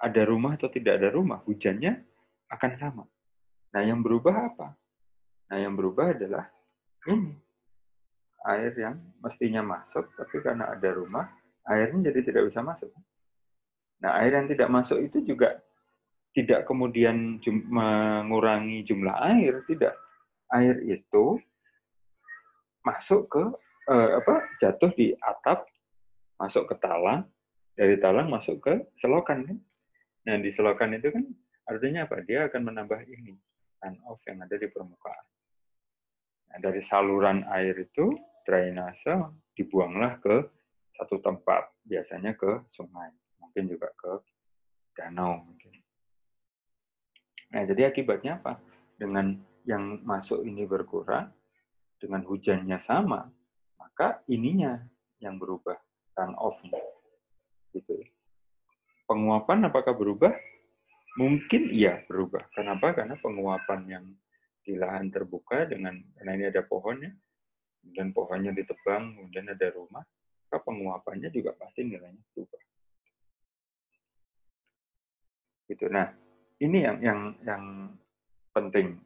Ada 0.00 0.22
rumah 0.28 0.56
atau 0.56 0.68
tidak 0.72 1.00
ada 1.00 1.08
rumah, 1.12 1.40
hujannya 1.44 2.00
akan 2.52 2.72
sama. 2.80 3.04
Nah, 3.76 3.82
yang 3.84 4.00
berubah 4.00 4.52
apa? 4.52 4.68
Nah, 5.52 5.58
yang 5.60 5.76
berubah 5.76 6.16
adalah 6.16 6.48
ini. 7.08 7.36
Air 8.46 8.78
yang 8.78 8.96
mestinya 9.18 9.58
masuk, 9.58 10.06
tapi 10.14 10.38
karena 10.38 10.70
ada 10.70 10.94
rumah, 10.94 11.26
airnya 11.66 12.10
jadi 12.10 12.20
tidak 12.22 12.42
bisa 12.50 12.60
masuk. 12.62 12.90
Nah, 14.02 14.22
air 14.22 14.36
yang 14.36 14.46
tidak 14.46 14.68
masuk 14.70 14.98
itu 15.02 15.24
juga 15.24 15.58
tidak 16.36 16.68
kemudian 16.68 17.40
jum 17.40 17.64
mengurangi 17.72 18.84
jumlah 18.84 19.16
air, 19.24 19.64
tidak. 19.66 19.96
Air 20.52 20.78
itu 20.84 21.40
masuk 22.84 23.26
ke 23.32 23.42
eh, 23.90 24.10
apa? 24.20 24.34
jatuh 24.62 24.92
di 24.94 25.16
atap, 25.18 25.66
masuk 26.38 26.70
ke 26.70 26.74
talang, 26.78 27.26
dari 27.74 27.96
talang 27.98 28.28
masuk 28.28 28.62
ke 28.62 28.74
selokan 29.00 29.48
kan. 29.48 29.58
Nah, 30.28 30.36
di 30.38 30.52
selokan 30.54 30.94
itu 30.94 31.08
kan 31.10 31.24
artinya 31.66 32.04
apa? 32.04 32.22
Dia 32.22 32.46
akan 32.46 32.62
menambah 32.68 33.00
ini, 33.08 33.34
on 33.82 33.96
off 34.06 34.20
yang 34.28 34.44
ada 34.44 34.54
di 34.54 34.68
permukaan. 34.70 35.26
dari 36.56 36.80
saluran 36.88 37.44
air 37.52 37.76
itu 37.76 38.16
drainase 38.48 39.12
dibuanglah 39.60 40.16
ke 40.24 40.40
satu 40.96 41.20
tempat, 41.20 41.70
biasanya 41.84 42.34
ke 42.36 42.64
sungai, 42.74 43.12
mungkin 43.40 43.68
juga 43.68 43.92
ke 43.96 44.12
danau. 44.96 45.44
Mungkin. 45.44 45.72
Nah, 47.52 47.62
jadi 47.68 47.92
akibatnya 47.92 48.42
apa? 48.42 48.58
Dengan 48.96 49.36
yang 49.68 50.02
masuk 50.02 50.42
ini 50.42 50.64
berkurang, 50.64 51.30
dengan 52.00 52.24
hujannya 52.24 52.80
sama, 52.84 53.28
maka 53.80 54.20
ininya 54.28 54.80
yang 55.20 55.40
berubah, 55.40 55.76
run 56.16 56.32
off-nya. 56.36 56.76
Gitu. 57.72 58.04
Penguapan 59.06 59.68
apakah 59.68 59.94
berubah? 59.96 60.32
Mungkin 61.16 61.72
iya 61.72 62.04
berubah. 62.04 62.44
Kenapa? 62.52 62.92
Karena 62.92 63.16
penguapan 63.16 63.80
yang 63.88 64.04
di 64.66 64.76
lahan 64.76 65.08
terbuka 65.08 65.64
dengan 65.64 65.96
karena 66.18 66.32
ini 66.36 66.44
ada 66.50 66.60
pohonnya, 66.66 67.14
dan 67.94 68.10
pohonnya 68.10 68.50
ditebang, 68.50 69.14
kemudian 69.14 69.46
ada 69.46 69.70
rumah, 69.70 70.02
maka 70.56 70.72
penguapannya 70.72 71.28
juga 71.28 71.52
pasti 71.52 71.84
nilainya 71.84 72.24
berubah. 72.32 72.62
Gitu. 75.68 75.84
Nah, 75.92 76.08
ini 76.64 76.78
yang 76.80 76.96
yang 77.04 77.20
yang 77.44 77.64
penting 78.56 78.96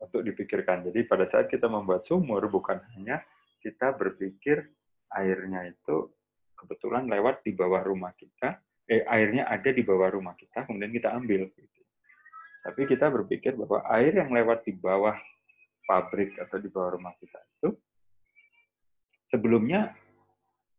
untuk 0.00 0.24
dipikirkan. 0.24 0.88
Jadi 0.88 1.04
pada 1.04 1.28
saat 1.28 1.52
kita 1.52 1.68
membuat 1.68 2.08
sumur 2.08 2.48
bukan 2.48 2.80
hanya 2.96 3.20
kita 3.60 3.92
berpikir 3.92 4.72
airnya 5.12 5.68
itu 5.68 6.08
kebetulan 6.56 7.04
lewat 7.12 7.44
di 7.44 7.52
bawah 7.52 7.84
rumah 7.84 8.16
kita, 8.16 8.56
eh, 8.88 9.04
airnya 9.04 9.44
ada 9.52 9.68
di 9.68 9.84
bawah 9.84 10.08
rumah 10.16 10.32
kita, 10.32 10.64
kemudian 10.64 10.96
kita 10.96 11.12
ambil. 11.12 11.44
Gitu. 11.52 11.82
Tapi 12.64 12.88
kita 12.88 13.12
berpikir 13.12 13.52
bahwa 13.52 13.84
air 13.92 14.16
yang 14.16 14.32
lewat 14.32 14.64
di 14.64 14.72
bawah 14.72 15.12
pabrik 15.84 16.40
atau 16.40 16.56
di 16.56 16.72
bawah 16.72 16.96
rumah 16.96 17.12
kita 17.20 17.36
itu 17.60 17.68
sebelumnya 19.28 19.92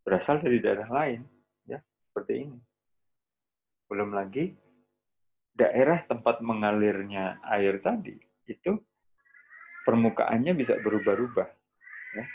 berasal 0.07 0.39
dari 0.39 0.63
daerah 0.63 0.87
lain, 0.87 1.27
ya 1.67 1.83
seperti 2.07 2.47
ini. 2.47 2.59
Belum 3.91 4.15
lagi 4.15 4.55
daerah 5.51 5.99
tempat 6.07 6.39
mengalirnya 6.39 7.43
air 7.43 7.83
tadi 7.83 8.15
itu 8.47 8.79
permukaannya 9.83 10.55
bisa 10.55 10.79
berubah-ubah, 10.79 11.49
ya 12.15 12.25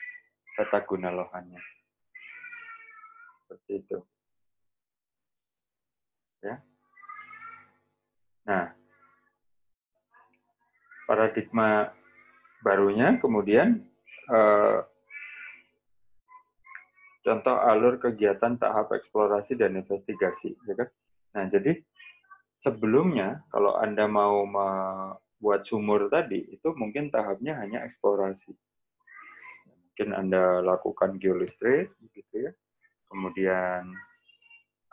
tata 0.61 0.85
guna 0.85 1.09
lohannya 1.09 1.65
seperti 3.41 3.73
itu. 3.81 3.99
Ya. 6.45 6.61
Nah, 8.45 8.77
paradigma 11.09 11.89
barunya 12.61 13.17
kemudian 13.17 13.81
eh, 14.29 14.79
contoh 17.23 17.57
alur 17.57 18.03
kegiatan 18.03 18.59
tahap 18.59 18.91
eksplorasi 18.91 19.55
dan 19.55 19.79
investigasi, 19.79 20.59
ya 20.67 20.75
kan? 20.75 20.89
Nah, 21.33 21.45
jadi 21.49 21.79
sebelumnya 22.61 23.47
kalau 23.49 23.79
Anda 23.79 24.11
mau 24.11 24.43
membuat 24.45 25.65
sumur 25.71 26.11
tadi, 26.11 26.43
itu 26.51 26.69
mungkin 26.75 27.09
tahapnya 27.15 27.63
hanya 27.63 27.87
eksplorasi. 27.87 28.53
Mungkin 29.67 30.09
Anda 30.13 30.61
lakukan 30.61 31.17
geolistrik, 31.23 31.95
gitu 32.13 32.51
ya. 32.51 32.53
Kemudian 33.07 33.93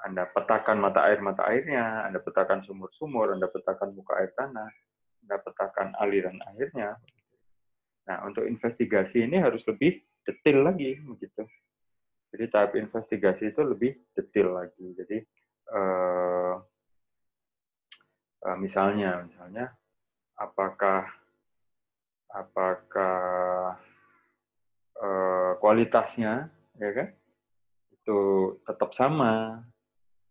Anda 0.06 0.30
petakan 0.32 0.80
mata 0.80 1.04
air 1.10 1.20
mata 1.20 1.44
airnya, 1.50 2.08
Anda 2.08 2.24
petakan 2.24 2.64
sumur-sumur, 2.64 3.36
Anda 3.36 3.52
petakan 3.52 3.92
muka 3.96 4.16
air 4.22 4.32
tanah, 4.38 4.70
Anda 5.26 5.38
petakan 5.44 5.98
aliran 6.00 6.40
airnya. 6.56 6.96
Nah, 8.08 8.26
untuk 8.26 8.48
investigasi 8.48 9.28
ini 9.28 9.38
harus 9.38 9.62
lebih 9.70 10.02
detail 10.26 10.66
lagi, 10.66 10.98
begitu. 11.04 11.46
Jadi 12.30 12.46
tahap 12.54 12.78
investigasi 12.78 13.50
itu 13.50 13.62
lebih 13.66 13.98
detail 14.14 14.54
lagi. 14.54 14.86
Jadi 14.94 15.18
uh, 15.74 16.56
uh, 18.46 18.58
misalnya, 18.62 19.26
misalnya, 19.26 19.74
apakah 20.38 21.10
apakah 22.30 23.74
uh, 25.02 25.52
kualitasnya, 25.58 26.54
ya 26.78 26.92
kan? 26.94 27.10
itu 28.00 28.58
tetap 28.66 28.90
sama 28.98 29.62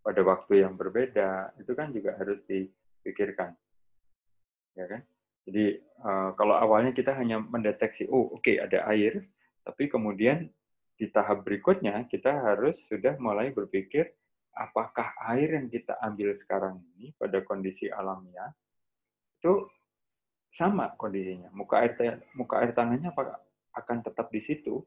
pada 0.02 0.20
waktu 0.26 0.66
yang 0.66 0.74
berbeda, 0.74 1.54
itu 1.62 1.72
kan 1.78 1.94
juga 1.94 2.18
harus 2.18 2.42
dipikirkan. 2.50 3.54
Ya 4.74 4.86
kan? 4.90 5.02
Jadi 5.46 5.78
uh, 6.02 6.34
kalau 6.34 6.58
awalnya 6.58 6.90
kita 6.90 7.14
hanya 7.14 7.38
mendeteksi, 7.38 8.10
oh 8.10 8.34
oke 8.34 8.42
okay, 8.42 8.58
ada 8.58 8.82
air, 8.90 9.22
tapi 9.62 9.86
kemudian 9.86 10.50
di 10.98 11.06
tahap 11.14 11.46
berikutnya 11.46 12.04
kita 12.10 12.34
harus 12.34 12.74
sudah 12.90 13.14
mulai 13.22 13.54
berpikir 13.54 14.10
apakah 14.58 15.14
air 15.30 15.54
yang 15.54 15.70
kita 15.70 15.94
ambil 16.02 16.34
sekarang 16.42 16.82
ini 16.98 17.14
pada 17.14 17.38
kondisi 17.46 17.86
alamiah 17.86 18.50
itu 19.38 19.70
sama 20.58 20.90
kondisinya. 20.98 21.54
Muka 21.54 21.86
air 21.86 22.18
muka 22.34 22.58
air 22.58 22.74
tanahnya 22.74 23.14
apakah 23.14 23.38
akan 23.78 24.02
tetap 24.02 24.26
di 24.34 24.42
situ 24.42 24.82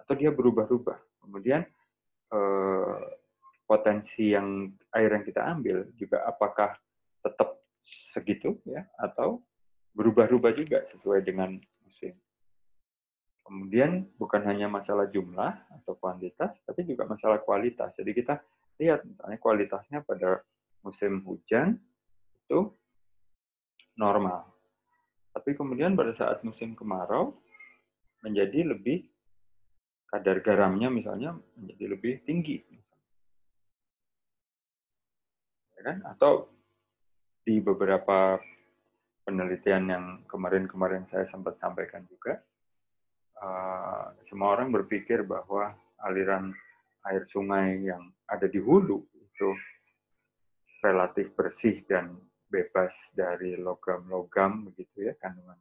atau 0.00 0.14
dia 0.16 0.32
berubah-ubah. 0.32 0.96
Kemudian 1.20 1.60
eh, 2.32 3.00
potensi 3.68 4.32
yang 4.32 4.72
air 4.96 5.12
yang 5.12 5.24
kita 5.28 5.44
ambil 5.44 5.84
juga 6.00 6.24
apakah 6.24 6.72
tetap 7.20 7.60
segitu 8.16 8.56
ya 8.64 8.88
atau 8.96 9.44
berubah-ubah 9.92 10.52
juga 10.56 10.88
sesuai 10.96 11.20
dengan. 11.28 11.60
Kemudian 13.52 14.08
bukan 14.16 14.48
hanya 14.48 14.64
masalah 14.64 15.12
jumlah 15.12 15.52
atau 15.68 15.92
kuantitas, 16.00 16.56
tapi 16.64 16.88
juga 16.88 17.04
masalah 17.04 17.36
kualitas. 17.44 17.92
Jadi 18.00 18.16
kita 18.16 18.40
lihat 18.80 19.04
misalnya 19.04 19.36
kualitasnya 19.36 20.00
pada 20.08 20.40
musim 20.80 21.20
hujan 21.28 21.76
itu 22.48 22.72
normal. 24.00 24.48
Tapi 25.36 25.52
kemudian 25.52 25.92
pada 25.92 26.16
saat 26.16 26.40
musim 26.48 26.72
kemarau 26.72 27.36
menjadi 28.24 28.72
lebih 28.72 29.04
kadar 30.08 30.40
garamnya 30.40 30.88
misalnya 30.88 31.36
menjadi 31.52 31.92
lebih 31.92 32.24
tinggi. 32.24 32.56
Ya 35.76 35.92
kan? 35.92 36.08
Atau 36.08 36.48
di 37.44 37.60
beberapa 37.60 38.40
penelitian 39.28 39.92
yang 39.92 40.04
kemarin-kemarin 40.24 41.04
saya 41.12 41.28
sempat 41.28 41.60
sampaikan 41.60 42.08
juga, 42.08 42.40
uh, 43.42 44.14
semua 44.30 44.54
orang 44.54 44.70
berpikir 44.70 45.26
bahwa 45.26 45.74
aliran 46.06 46.54
air 47.10 47.26
sungai 47.34 47.82
yang 47.82 48.14
ada 48.30 48.46
di 48.46 48.62
hulu 48.62 49.02
itu 49.18 49.48
relatif 50.86 51.34
bersih 51.34 51.82
dan 51.90 52.14
bebas 52.46 52.94
dari 53.12 53.58
logam-logam 53.58 54.70
begitu 54.70 55.10
ya 55.10 55.14
kandungan 55.18 55.58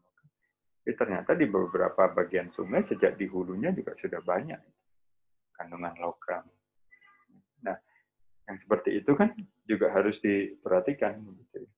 tapi 0.82 0.98
ternyata 0.98 1.38
di 1.38 1.46
beberapa 1.46 2.10
bagian 2.10 2.50
sungai 2.58 2.82
sejak 2.90 3.14
di 3.14 3.30
hulunya 3.30 3.70
juga 3.70 3.94
sudah 4.02 4.18
banyak 4.26 4.58
kandungan 5.54 5.94
logam. 6.02 6.42
Nah, 7.62 7.78
yang 8.50 8.58
seperti 8.66 8.98
itu 8.98 9.14
kan 9.14 9.30
juga 9.70 9.94
harus 9.94 10.18
diperhatikan. 10.26 11.22
Gitu. 11.22 11.70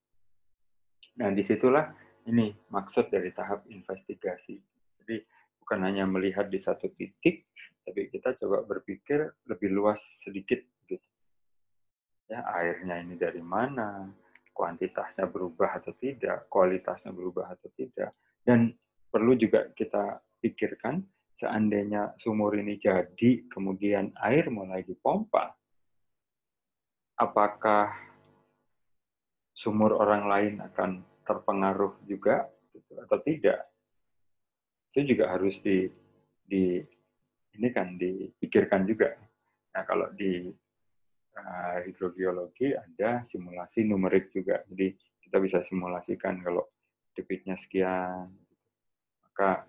Nah, 1.20 1.36
di 1.36 1.44
situlah 1.44 1.92
ini 2.32 2.56
maksud 2.72 3.12
dari 3.12 3.36
tahap 3.36 3.68
investigasi. 3.68 4.64
Jadi 5.04 5.20
bukan 5.64 5.80
hanya 5.88 6.04
melihat 6.04 6.52
di 6.52 6.60
satu 6.60 6.92
titik, 7.00 7.48
tapi 7.88 8.12
kita 8.12 8.36
coba 8.44 8.68
berpikir 8.68 9.32
lebih 9.48 9.72
luas 9.72 9.98
sedikit. 10.28 10.60
Gitu. 10.92 11.08
Ya, 12.28 12.44
airnya 12.52 13.00
ini 13.00 13.16
dari 13.16 13.40
mana, 13.40 14.12
kuantitasnya 14.52 15.32
berubah 15.32 15.80
atau 15.80 15.96
tidak, 15.96 16.52
kualitasnya 16.52 17.16
berubah 17.16 17.56
atau 17.56 17.72
tidak, 17.80 18.12
dan 18.44 18.76
perlu 19.08 19.40
juga 19.40 19.72
kita 19.74 20.20
pikirkan 20.44 21.02
seandainya 21.40 22.14
sumur 22.22 22.54
ini 22.54 22.78
jadi 22.78 23.48
kemudian 23.50 24.14
air 24.22 24.48
mulai 24.54 24.86
dipompa 24.86 25.56
apakah 27.18 27.94
sumur 29.58 29.98
orang 29.98 30.28
lain 30.30 30.54
akan 30.62 31.02
terpengaruh 31.24 31.94
juga 32.06 32.50
gitu, 32.74 33.00
atau 33.00 33.18
tidak 33.24 33.73
itu 34.94 35.18
juga 35.18 35.34
harus 35.34 35.58
di, 35.66 35.90
di 36.46 36.80
ini 37.58 37.68
kan 37.74 37.98
dipikirkan 37.98 38.86
juga 38.86 39.18
nah 39.74 39.84
kalau 39.90 40.08
di 40.14 40.54
uh, 41.34 41.78
hidrogeologi 41.82 42.78
ada 42.78 43.26
simulasi 43.34 43.90
numerik 43.90 44.30
juga 44.30 44.62
jadi 44.70 44.94
kita 45.26 45.38
bisa 45.42 45.60
simulasikan 45.66 46.46
kalau 46.46 46.70
debitnya 47.18 47.58
sekian 47.66 48.30
maka 49.26 49.66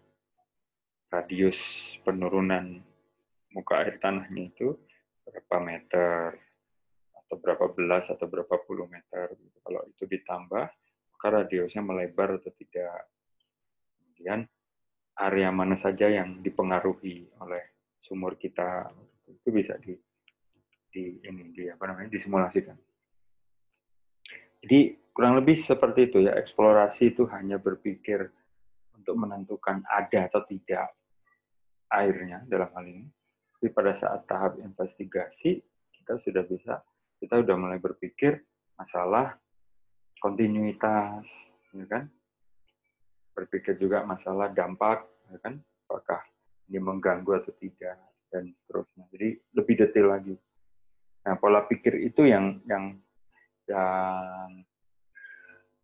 radius 1.08 1.56
penurunan 2.04 2.84
muka 3.54 3.86
air 3.86 3.96
tanahnya 4.02 4.50
itu 4.50 4.76
berapa 5.24 5.56
meter 5.62 6.36
atau 7.24 7.36
berapa 7.40 7.66
belas 7.72 8.04
atau 8.10 8.26
berapa 8.28 8.54
puluh 8.68 8.84
meter. 8.90 9.32
Kalau 9.64 9.80
itu 9.88 10.04
ditambah, 10.04 10.66
maka 11.16 11.26
radiusnya 11.26 11.80
melebar 11.80 12.36
atau 12.36 12.52
tidak. 12.58 13.08
Kemudian 13.96 14.44
area 15.18 15.50
mana 15.54 15.78
saja 15.78 16.10
yang 16.10 16.42
dipengaruhi 16.42 17.30
oleh 17.38 17.62
sumur 18.02 18.34
kita 18.34 18.90
itu 19.30 19.48
bisa 19.54 19.78
di 19.78 19.94
di 20.94 21.18
ini 21.26 21.50
di 21.54 21.66
apa 21.70 21.90
namanya 21.90 22.14
disimulasikan. 22.14 22.78
Jadi 24.64 24.96
kurang 25.10 25.38
lebih 25.38 25.62
seperti 25.66 26.10
itu 26.10 26.24
ya 26.24 26.34
eksplorasi 26.38 27.14
itu 27.14 27.26
hanya 27.30 27.58
berpikir 27.58 28.30
untuk 28.94 29.14
menentukan 29.18 29.82
ada 29.86 30.30
atau 30.30 30.42
tidak 30.46 30.94
airnya 31.92 32.42
dalam 32.46 32.70
hal 32.72 32.84
ini. 32.86 33.06
Tapi 33.58 33.68
pada 33.74 33.96
saat 34.00 34.26
tahap 34.26 34.58
investigasi 34.60 35.62
kita 36.00 36.20
sudah 36.22 36.42
bisa 36.46 36.80
kita 37.22 37.40
sudah 37.40 37.56
mulai 37.56 37.80
berpikir 37.80 38.44
masalah 38.76 39.38
kontinuitas, 40.20 41.24
ya 41.72 41.86
kan? 41.88 42.08
Berpikir 43.34 43.74
juga 43.76 44.06
masalah 44.06 44.54
dampak, 44.54 45.04
ya 45.30 45.38
kan? 45.42 45.58
Apakah 45.90 46.22
ini 46.70 46.78
mengganggu 46.80 47.44
atau 47.44 47.52
tidak 47.60 47.98
dan 48.32 48.50
seterusnya. 48.50 49.04
Jadi 49.14 49.28
lebih 49.54 49.74
detail 49.78 50.06
lagi. 50.10 50.34
Nah, 51.24 51.34
pola 51.38 51.64
pikir 51.64 51.98
itu 52.02 52.26
yang 52.26 52.58
yang 52.66 52.98
yang 53.70 54.64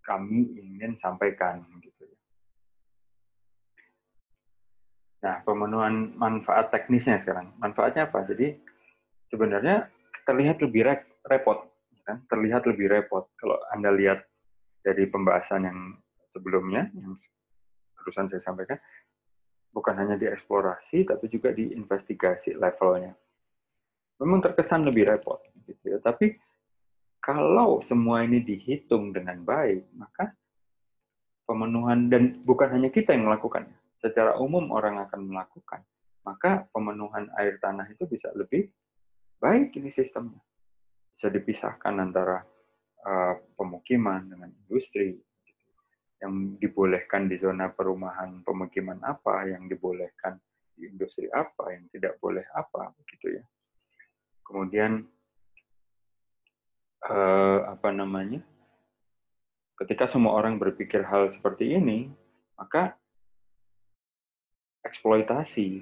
kami 0.05 0.59
ingin 0.59 0.99
sampaikan 0.99 1.63
gitu 1.81 2.03
ya. 2.05 2.19
Nah, 5.21 5.37
pemenuhan 5.45 6.17
manfaat 6.17 6.73
teknisnya 6.75 7.23
sekarang. 7.23 7.53
Manfaatnya 7.61 8.09
apa? 8.09 8.27
Jadi 8.27 8.57
sebenarnya 9.31 9.87
terlihat 10.27 10.59
lebih 10.65 10.91
repot, 11.29 11.71
kan? 12.05 12.25
Terlihat 12.27 12.67
lebih 12.67 12.91
repot 12.91 13.31
kalau 13.39 13.61
Anda 13.71 13.95
lihat 13.95 14.27
dari 14.81 15.07
pembahasan 15.07 15.69
yang 15.69 15.79
sebelumnya 16.33 16.89
yang 16.97 17.13
terusan 18.01 18.33
saya 18.33 18.43
sampaikan 18.43 18.81
bukan 19.71 19.95
hanya 19.95 20.17
dieksplorasi 20.19 21.07
tapi 21.07 21.31
juga 21.31 21.55
diinvestigasi 21.55 22.59
levelnya. 22.59 23.15
Memang 24.21 24.45
terkesan 24.45 24.85
lebih 24.85 25.09
repot 25.09 25.41
gitu 25.65 25.97
ya, 25.97 25.99
tapi 26.03 26.37
kalau 27.21 27.85
semua 27.85 28.25
ini 28.25 28.41
dihitung 28.41 29.13
dengan 29.13 29.45
baik, 29.45 29.93
maka 29.97 30.33
pemenuhan 31.45 32.09
dan 32.09 32.37
bukan 32.45 32.69
hanya 32.73 32.89
kita 32.89 33.13
yang 33.13 33.29
melakukannya, 33.29 33.77
secara 34.01 34.37
umum 34.41 34.73
orang 34.73 35.01
akan 35.05 35.29
melakukan, 35.29 35.85
maka 36.25 36.65
pemenuhan 36.73 37.29
air 37.37 37.61
tanah 37.61 37.89
itu 37.93 38.09
bisa 38.09 38.33
lebih 38.33 38.69
baik 39.41 39.73
ini 39.77 39.93
sistemnya. 39.93 40.41
Bisa 41.17 41.29
dipisahkan 41.29 42.01
antara 42.01 42.41
uh, 43.05 43.35
pemukiman 43.57 44.25
dengan 44.25 44.49
industri, 44.65 45.21
yang 46.21 46.61
dibolehkan 46.61 47.33
di 47.33 47.41
zona 47.41 47.73
perumahan 47.73 48.45
pemukiman 48.45 49.01
apa, 49.01 49.49
yang 49.49 49.65
dibolehkan 49.67 50.37
di 50.77 50.89
industri 50.89 51.33
apa, 51.33 51.73
yang 51.73 51.89
tidak 51.89 52.21
boleh 52.21 52.45
apa, 52.53 52.93
begitu 53.01 53.41
ya. 53.41 53.45
Kemudian 54.45 55.09
eh, 57.09 57.59
apa 57.65 57.89
namanya? 57.89 58.45
Ketika 59.81 60.13
semua 60.13 60.37
orang 60.37 60.61
berpikir 60.61 61.01
hal 61.09 61.33
seperti 61.33 61.73
ini, 61.73 62.13
maka 62.61 62.93
eksploitasi 64.85 65.81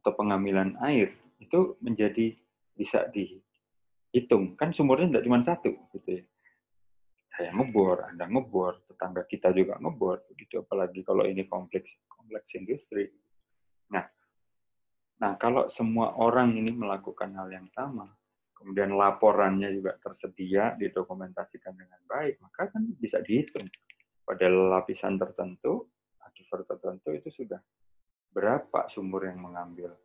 atau 0.00 0.16
pengambilan 0.16 0.80
air 0.88 1.12
itu 1.36 1.76
menjadi 1.84 2.32
bisa 2.72 3.12
dihitung. 3.12 4.56
Kan 4.56 4.72
sumurnya 4.72 5.12
tidak 5.20 5.24
cuma 5.28 5.44
satu, 5.44 5.76
gitu 5.92 6.16
ya 6.16 6.24
saya 7.40 7.56
ngebor, 7.56 8.04
Anda 8.04 8.28
ngebor, 8.28 8.84
tetangga 8.84 9.24
kita 9.24 9.48
juga 9.56 9.80
ngebor, 9.80 10.28
begitu 10.28 10.60
apalagi 10.60 11.00
kalau 11.00 11.24
ini 11.24 11.48
kompleks 11.48 11.88
kompleks 12.04 12.52
industri. 12.52 13.08
Nah, 13.96 14.04
nah 15.24 15.40
kalau 15.40 15.72
semua 15.72 16.20
orang 16.20 16.52
ini 16.60 16.68
melakukan 16.76 17.32
hal 17.32 17.48
yang 17.48 17.64
sama, 17.72 18.12
kemudian 18.52 18.92
laporannya 18.92 19.72
juga 19.72 19.96
tersedia, 20.04 20.76
didokumentasikan 20.76 21.72
dengan 21.72 22.04
baik, 22.04 22.44
maka 22.44 22.68
kan 22.76 22.84
bisa 23.00 23.24
dihitung 23.24 23.64
pada 24.20 24.44
lapisan 24.52 25.16
tertentu, 25.16 25.88
akibat 26.20 26.68
tertentu 26.68 27.08
itu 27.16 27.32
sudah 27.32 27.64
berapa 28.36 28.84
sumur 28.92 29.24
yang 29.24 29.40
mengambil, 29.40 29.96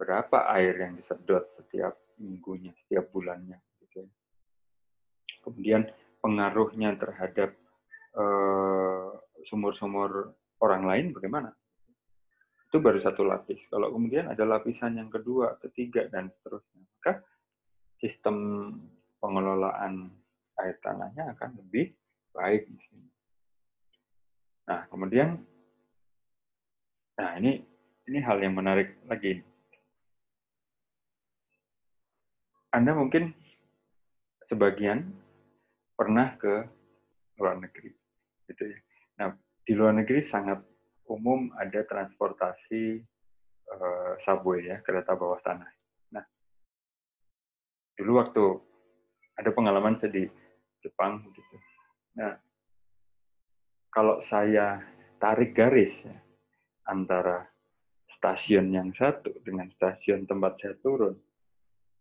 berapa 0.00 0.48
air 0.56 0.80
yang 0.80 0.96
disedot 0.96 1.44
setiap 1.60 1.92
minggunya, 2.16 2.72
setiap 2.72 3.12
bulannya. 3.12 3.60
Gitu 3.84 4.00
ya. 4.00 4.08
Kemudian 5.44 5.86
pengaruhnya 6.26 6.98
terhadap 6.98 7.54
eh, 8.18 9.08
sumur-sumur 9.46 10.34
uh, 10.34 10.34
orang 10.58 10.82
lain 10.82 11.06
bagaimana? 11.14 11.54
Itu 12.66 12.82
baru 12.82 12.98
satu 12.98 13.22
lapis. 13.22 13.62
Kalau 13.70 13.94
kemudian 13.94 14.26
ada 14.26 14.42
lapisan 14.42 14.98
yang 14.98 15.06
kedua, 15.06 15.54
ketiga, 15.62 16.10
dan 16.10 16.34
seterusnya, 16.34 16.82
maka 16.98 17.22
sistem 18.02 18.36
pengelolaan 19.22 20.10
air 20.58 20.74
tanahnya 20.82 21.30
akan 21.38 21.62
lebih 21.62 21.94
baik. 22.34 22.66
Nah, 24.66 24.82
kemudian, 24.90 25.38
nah 27.14 27.38
ini 27.38 27.62
ini 28.10 28.18
hal 28.18 28.42
yang 28.42 28.58
menarik 28.58 28.98
lagi. 29.06 29.46
Anda 32.74 32.98
mungkin 32.98 33.30
sebagian 34.50 35.06
pernah 35.96 36.36
ke 36.36 36.54
luar 37.40 37.56
negeri 37.56 37.90
gitu 38.46 38.62
ya. 38.68 38.78
Nah, 39.18 39.28
di 39.64 39.72
luar 39.72 39.96
negeri 39.96 40.28
sangat 40.28 40.60
umum 41.08 41.50
ada 41.56 41.82
transportasi 41.88 43.00
uh, 43.72 44.12
subway 44.22 44.68
ya, 44.68 44.78
kereta 44.84 45.16
bawah 45.16 45.40
tanah. 45.42 45.68
Nah, 46.12 46.24
dulu 47.96 48.20
waktu 48.20 48.44
ada 49.36 49.50
pengalaman 49.52 49.96
saya 49.98 50.12
di 50.12 50.24
Jepang 50.84 51.24
gitu. 51.32 51.56
Nah, 52.16 52.36
kalau 53.90 54.20
saya 54.28 54.84
tarik 55.16 55.56
garis 55.56 55.92
ya, 56.04 56.16
antara 56.86 57.48
stasiun 58.16 58.72
yang 58.72 58.92
satu 58.96 59.32
dengan 59.42 59.68
stasiun 59.76 60.28
tempat 60.28 60.60
saya 60.60 60.76
turun, 60.80 61.16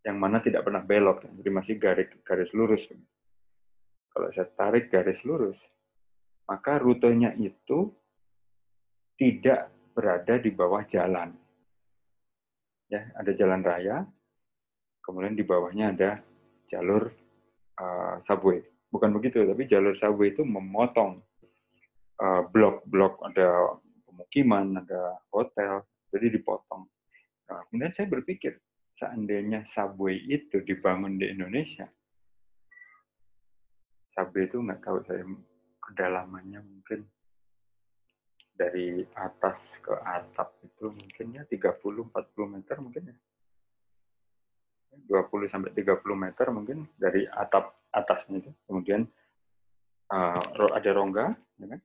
yang 0.06 0.22
mana 0.22 0.40
tidak 0.40 0.64
pernah 0.64 0.84
belok, 0.86 1.26
jadi 1.42 1.50
masih 1.50 1.76
garis 1.82 2.08
garis 2.24 2.52
lurus. 2.54 2.84
Kalau 4.16 4.32
saya 4.32 4.48
tarik 4.56 4.88
garis 4.88 5.20
lurus, 5.28 5.60
maka 6.48 6.80
rutenya 6.80 7.36
itu 7.36 7.92
tidak 9.20 9.68
berada 9.92 10.40
di 10.40 10.56
bawah 10.56 10.88
jalan. 10.88 11.36
Ya, 12.88 13.12
ada 13.20 13.36
jalan 13.36 13.60
raya, 13.60 14.08
kemudian 15.04 15.36
di 15.36 15.44
bawahnya 15.44 15.92
ada 15.92 16.24
jalur 16.72 17.12
uh, 17.76 18.24
subway. 18.24 18.64
Bukan 18.88 19.12
begitu, 19.12 19.44
tapi 19.44 19.68
jalur 19.68 19.92
subway 20.00 20.32
itu 20.32 20.48
memotong 20.48 21.20
eh, 22.16 22.42
blok-blok, 22.48 23.20
uh, 23.20 23.28
ada 23.28 23.76
pemukiman, 24.08 24.80
ada 24.80 25.20
hotel, 25.36 25.84
jadi 26.16 26.32
dipotong. 26.40 26.88
Nah, 27.52 27.60
kemudian 27.68 27.92
saya 27.92 28.08
berpikir, 28.08 28.56
seandainya 28.96 29.68
subway 29.76 30.16
itu 30.32 30.64
dibangun 30.64 31.20
di 31.20 31.28
Indonesia, 31.28 31.92
cabai 34.16 34.48
itu 34.48 34.58
nggak 34.64 34.80
tahu 34.80 35.04
saya 35.04 35.28
kedalamannya 35.84 36.64
mungkin 36.64 37.04
dari 38.56 39.04
atas 39.20 39.60
ke 39.84 39.92
atap 39.92 40.56
itu 40.64 40.88
mungkin 40.88 41.36
ya 41.36 41.44
30 41.44 41.76
40 41.84 42.56
meter 42.56 42.76
mungkin 42.80 43.04
ya. 43.12 43.18
20 44.96 45.52
sampai 45.52 45.76
30 45.76 46.00
meter 46.16 46.48
mungkin 46.56 46.88
dari 46.96 47.28
atap 47.28 47.76
atasnya 47.92 48.40
itu. 48.40 48.52
Kemudian 48.64 49.04
uh, 50.10 50.40
ada 50.72 50.90
rongga 50.96 51.36
ya 51.60 51.68
kan? 51.76 51.82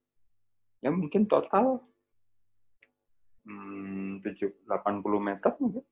Ya 0.80 0.90
mungkin 0.94 1.26
total 1.26 1.82
hmm, 3.50 4.22
7 4.22 4.70
80 4.70 5.02
meter 5.18 5.52
mungkin 5.58 5.84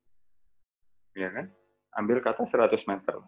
ya 1.18 1.29
kan? 1.35 1.51
Ambil 1.98 2.22
kata 2.22 2.46
100 2.46 2.87
meter. 2.87 3.18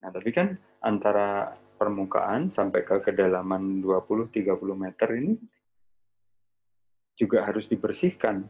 Nah 0.00 0.10
tapi 0.14 0.30
kan 0.30 0.54
antara 0.78 1.58
permukaan 1.80 2.52
sampai 2.52 2.84
ke 2.84 3.00
kedalaman 3.00 3.80
20-30 3.80 4.52
meter 4.76 5.08
ini 5.16 5.32
juga 7.16 7.48
harus 7.48 7.64
dibersihkan. 7.72 8.44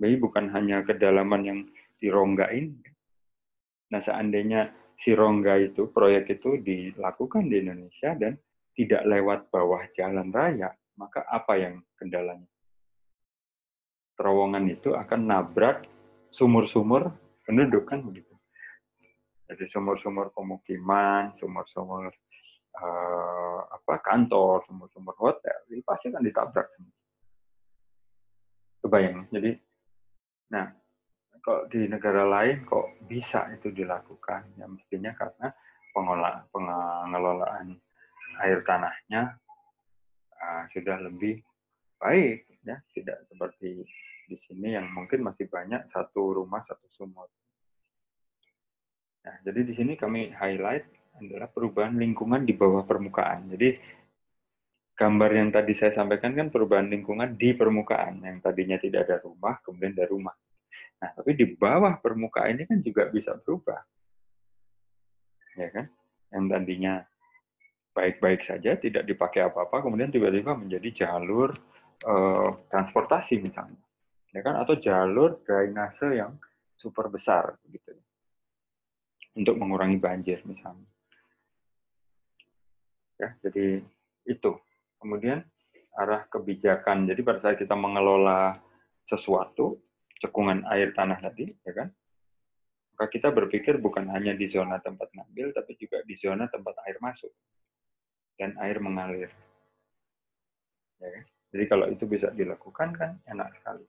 Jadi 0.00 0.16
bukan 0.16 0.48
hanya 0.56 0.80
kedalaman 0.80 1.42
yang 1.44 1.60
dironggain. 2.00 2.80
Nah 3.92 4.00
seandainya 4.00 4.72
si 5.04 5.12
rongga 5.12 5.60
itu, 5.60 5.92
proyek 5.92 6.40
itu 6.40 6.56
dilakukan 6.56 7.52
di 7.52 7.60
Indonesia 7.60 8.16
dan 8.16 8.40
tidak 8.72 9.04
lewat 9.04 9.52
bawah 9.52 9.84
jalan 9.92 10.32
raya, 10.32 10.72
maka 10.96 11.20
apa 11.28 11.60
yang 11.60 11.84
kendalanya? 12.00 12.48
Terowongan 14.16 14.64
itu 14.72 14.96
akan 14.96 15.20
nabrak 15.28 15.84
sumur-sumur 16.32 17.12
penduduk 17.44 17.88
kan 17.88 18.00
begitu. 18.00 18.32
Jadi 19.52 19.68
sumur-sumur 19.68 20.32
pemukiman, 20.32 21.34
sumur-sumur 21.42 22.08
uh, 22.78 23.60
apa 23.66 23.94
kantor, 24.04 24.62
sumur-sumur 24.68 25.16
hotel, 25.18 25.58
ini 25.72 25.82
pasti 25.82 26.12
akan 26.12 26.22
ditabrak. 26.22 26.68
kebayang. 28.80 29.28
Jadi, 29.28 29.52
nah, 30.50 30.72
kok 31.44 31.68
di 31.68 31.84
negara 31.84 32.24
lain 32.24 32.64
kok 32.64 32.96
bisa 33.04 33.52
itu 33.52 33.68
dilakukan? 33.68 34.56
Ya 34.56 34.64
mestinya 34.64 35.12
karena 35.12 35.52
pengelolaan, 35.92 36.48
pengelolaan 36.48 37.66
air 38.40 38.64
tanahnya 38.64 39.36
uh, 40.40 40.64
sudah 40.72 40.96
lebih 41.04 41.44
baik, 42.00 42.48
ya, 42.64 42.80
tidak 42.96 43.20
seperti 43.28 43.84
di 44.30 44.36
sini 44.48 44.78
yang 44.78 44.88
mungkin 44.94 45.26
masih 45.26 45.50
banyak 45.50 45.90
satu 45.92 46.40
rumah 46.40 46.64
satu 46.64 46.86
sumur. 46.94 47.28
Nah, 49.20 49.36
jadi 49.44 49.60
di 49.68 49.74
sini 49.76 49.92
kami 50.00 50.32
highlight 50.32 50.88
adalah 51.20 51.48
perubahan 51.52 51.94
lingkungan 51.96 52.42
di 52.48 52.56
bawah 52.56 52.84
permukaan. 52.88 53.52
Jadi 53.52 53.76
gambar 55.00 55.30
yang 55.32 55.48
tadi 55.48 55.72
saya 55.80 55.96
sampaikan 55.96 56.36
kan 56.36 56.52
perubahan 56.52 56.92
lingkungan 56.92 57.36
di 57.40 57.56
permukaan 57.56 58.20
yang 58.20 58.44
tadinya 58.44 58.76
tidak 58.76 59.08
ada 59.08 59.16
rumah 59.24 59.56
kemudian 59.64 59.96
ada 59.96 60.04
rumah. 60.08 60.36
Nah, 61.00 61.10
tapi 61.16 61.32
di 61.32 61.48
bawah 61.56 61.96
permukaan 61.96 62.60
ini 62.60 62.68
kan 62.68 62.84
juga 62.84 63.08
bisa 63.08 63.32
berubah. 63.40 63.80
Ya 65.56 65.68
kan? 65.72 65.88
Yang 66.28 66.44
tadinya 66.52 66.94
baik-baik 67.96 68.44
saja, 68.44 68.76
tidak 68.76 69.08
dipakai 69.08 69.48
apa-apa, 69.48 69.80
kemudian 69.80 70.12
tiba-tiba 70.12 70.52
menjadi 70.52 71.04
jalur 71.04 71.56
eh, 72.04 72.50
transportasi 72.68 73.40
misalnya. 73.40 73.80
Ya 74.36 74.44
kan? 74.44 74.60
Atau 74.60 74.76
jalur 74.78 75.40
drainase 75.48 76.20
yang 76.20 76.36
super 76.76 77.08
besar 77.08 77.56
begitu. 77.64 77.96
Untuk 79.32 79.56
mengurangi 79.56 79.96
banjir 79.96 80.44
misalnya. 80.44 80.84
Ya, 83.20 83.36
jadi 83.44 83.84
itu. 84.24 84.52
Kemudian 84.96 85.44
arah 85.92 86.24
kebijakan. 86.32 87.04
Jadi 87.04 87.20
pada 87.20 87.44
saat 87.44 87.60
kita 87.60 87.76
mengelola 87.76 88.56
sesuatu, 89.04 89.76
cekungan 90.24 90.64
air 90.72 90.96
tanah 90.96 91.20
tadi, 91.20 91.44
ya 91.68 91.72
kan? 91.76 91.88
Maka 92.96 93.06
kita 93.12 93.28
berpikir 93.32 93.80
bukan 93.80 94.08
hanya 94.12 94.32
di 94.36 94.48
zona 94.52 94.80
tempat 94.80 95.12
ngambil, 95.12 95.52
tapi 95.56 95.76
juga 95.76 96.04
di 96.04 96.16
zona 96.20 96.48
tempat 96.48 96.76
air 96.88 96.96
masuk 97.00 97.32
dan 98.40 98.56
air 98.60 98.80
mengalir. 98.80 99.28
Ya 101.00 101.08
kan? 101.08 101.24
Jadi 101.50 101.64
kalau 101.66 101.86
itu 101.88 102.04
bisa 102.08 102.32
dilakukan 102.32 102.92
kan 102.96 103.10
enak 103.28 103.52
sekali. 103.60 103.84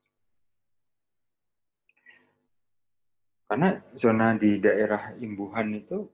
Karena 3.52 3.76
zona 4.00 4.32
di 4.40 4.64
daerah 4.64 5.12
imbuhan 5.20 5.76
itu 5.76 6.08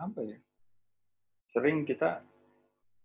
apa 0.00 0.24
ya? 0.24 0.40
Sering 1.50 1.82
kita 1.86 2.22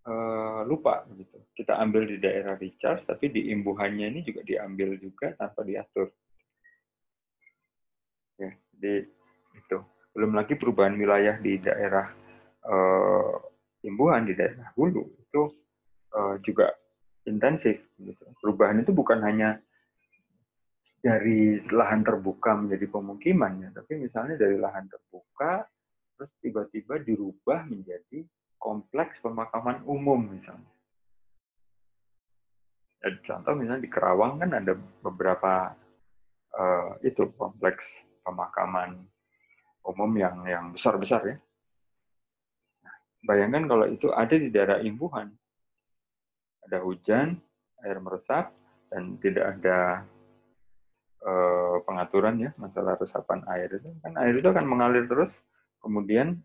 uh, 0.05 0.62
lupa 0.65 1.03
begitu. 1.10 1.41
Kita 1.53 1.77
ambil 1.81 2.05
di 2.05 2.17
daerah 2.21 2.55
recharge, 2.55 3.05
tapi 3.05 3.29
di 3.34 3.51
imbuhannya 3.51 4.10
ini 4.10 4.21
juga 4.21 4.41
diambil 4.45 4.95
juga 5.01 5.34
tanpa 5.36 5.65
diatur. 5.65 6.08
Ya, 8.39 8.51
jadi 8.77 9.10
itu. 9.55 9.77
Belum 10.15 10.31
lagi 10.31 10.55
perubahan 10.55 10.95
wilayah 10.95 11.36
di 11.39 11.60
daerah 11.60 12.08
uh, 12.63 13.36
imbuhan 13.84 14.23
di 14.23 14.34
daerah 14.34 14.71
hulu 14.79 15.03
itu 15.19 15.41
uh, 16.15 16.39
juga 16.39 16.71
intensif. 17.27 17.84
Gitu. 17.99 18.23
Perubahan 18.39 18.79
itu 18.79 18.95
bukan 18.95 19.19
hanya 19.25 19.60
dari 21.05 21.62
lahan 21.69 22.01
terbuka 22.01 22.58
menjadi 22.58 22.89
pemukiman 22.89 23.62
ya, 23.62 23.69
tapi 23.69 24.01
misalnya 24.01 24.41
dari 24.41 24.58
lahan 24.58 24.89
terbuka 24.89 25.69
terus 26.15 26.31
tiba-tiba 26.41 26.97
dirubah 27.03 27.67
menjadi 27.69 28.25
kompleks 28.57 29.17
pemakaman 29.21 29.83
umum 29.85 30.25
misalnya. 30.25 30.71
Ya, 33.05 33.09
contoh 33.21 33.53
misalnya 33.53 33.85
di 33.85 33.91
Kerawang 33.91 34.41
kan 34.41 34.51
ada 34.57 34.73
beberapa 35.05 35.77
uh, 36.57 36.97
itu 37.05 37.21
kompleks 37.37 37.85
pemakaman 38.25 39.05
umum 39.85 40.11
yang 40.17 40.41
yang 40.49 40.65
besar-besar 40.73 41.21
ya. 41.29 41.37
Nah, 42.81 42.95
bayangkan 43.29 43.69
kalau 43.69 43.85
itu 43.85 44.09
ada 44.09 44.33
di 44.33 44.49
daerah 44.49 44.81
imbuhan, 44.81 45.29
ada 46.65 46.81
hujan, 46.81 47.37
air 47.85 48.01
meresap, 48.01 48.49
dan 48.89 49.21
tidak 49.21 49.59
ada 49.59 50.01
uh, 51.25 51.77
pengaturan 51.83 52.39
ya 52.39 52.51
masalah 52.55 52.95
resapan 52.95 53.41
air 53.49 53.69
itu 53.75 53.89
kan 54.01 54.13
air 54.21 54.33
itu 54.37 54.47
akan 54.47 54.65
mengalir 54.65 55.05
terus 55.09 55.33
kemudian 55.81 56.41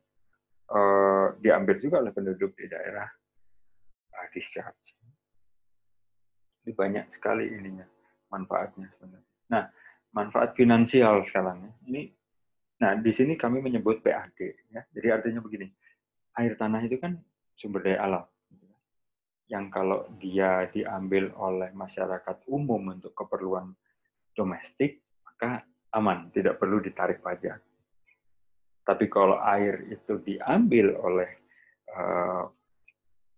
uh, 0.70 1.26
diambil 1.42 1.76
juga 1.82 2.02
oleh 2.02 2.12
penduduk 2.14 2.54
di 2.54 2.66
daerah 2.70 3.06
uh, 4.14 4.26
discharge. 4.34 4.94
Jadi 6.60 6.72
banyak 6.76 7.04
sekali 7.18 7.50
ininya 7.50 7.86
manfaatnya 8.30 8.86
sebenarnya. 8.94 9.30
Nah, 9.50 9.64
manfaat 10.14 10.54
finansial 10.54 11.26
sekarang 11.26 11.66
ya. 11.66 11.72
Ini 11.90 12.02
nah 12.80 12.96
di 12.96 13.12
sini 13.12 13.36
kami 13.36 13.60
menyebut 13.60 14.00
PAD 14.00 14.38
ya. 14.72 14.82
Jadi 14.94 15.08
artinya 15.10 15.40
begini. 15.42 15.68
Air 16.38 16.54
tanah 16.54 16.80
itu 16.86 16.96
kan 16.96 17.18
sumber 17.58 17.82
daya 17.82 17.98
alam. 18.06 18.24
Gitu 18.48 18.64
ya. 18.64 18.78
Yang 19.58 19.64
kalau 19.74 20.00
dia 20.22 20.70
diambil 20.70 21.34
oleh 21.36 21.74
masyarakat 21.74 22.36
umum 22.46 22.94
untuk 22.94 23.12
keperluan 23.18 23.74
domestik, 24.36 25.02
maka 25.26 25.66
aman, 25.90 26.30
tidak 26.30 26.62
perlu 26.62 26.78
ditarik 26.78 27.18
pajak. 27.18 27.58
Tapi 28.84 29.06
kalau 29.12 29.38
air 29.44 29.86
itu 29.92 30.18
diambil 30.24 30.96
oleh 30.98 31.30
uh, 31.94 32.44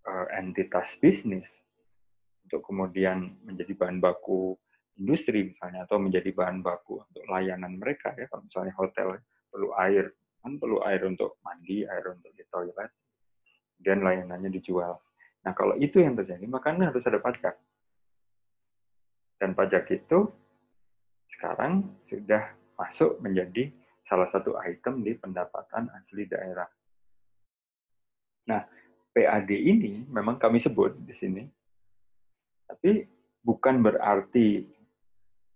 uh, 0.06 0.26
entitas 0.38 0.88
bisnis 1.02 1.46
untuk 2.46 2.62
kemudian 2.68 3.36
menjadi 3.44 3.72
bahan 3.76 3.98
baku 3.98 4.56
industri 5.00 5.50
misalnya 5.50 5.88
atau 5.88 5.96
menjadi 5.96 6.30
bahan 6.36 6.60
baku 6.60 7.00
untuk 7.00 7.24
layanan 7.26 7.80
mereka 7.80 8.12
ya 8.12 8.28
kalau 8.28 8.44
misalnya 8.44 8.74
hotel 8.76 9.08
perlu 9.48 9.72
air 9.80 10.12
kan 10.42 10.58
perlu 10.58 10.78
air 10.84 11.00
untuk 11.06 11.38
mandi 11.46 11.86
air 11.86 12.04
untuk 12.12 12.28
di 12.34 12.44
toilet 12.50 12.90
dan 13.82 14.02
layanannya 14.02 14.50
dijual. 14.52 14.98
Nah 15.42 15.52
kalau 15.54 15.74
itu 15.78 15.98
yang 15.98 16.14
terjadi 16.14 16.44
maka 16.46 16.74
harus 16.74 17.02
ada 17.02 17.18
pajak. 17.18 17.54
Dan 19.42 19.58
pajak 19.58 19.90
itu 19.90 20.30
sekarang 21.34 21.98
sudah 22.06 22.54
masuk 22.78 23.18
menjadi 23.18 23.74
salah 24.12 24.28
satu 24.28 24.60
item 24.60 25.00
di 25.00 25.16
pendapatan 25.16 25.88
asli 25.88 26.28
daerah. 26.28 26.68
Nah, 28.52 28.60
PAD 29.16 29.48
ini 29.56 30.04
memang 30.12 30.36
kami 30.36 30.60
sebut 30.60 30.92
di 31.00 31.16
sini, 31.16 31.40
tapi 32.68 33.08
bukan 33.40 33.80
berarti 33.80 34.68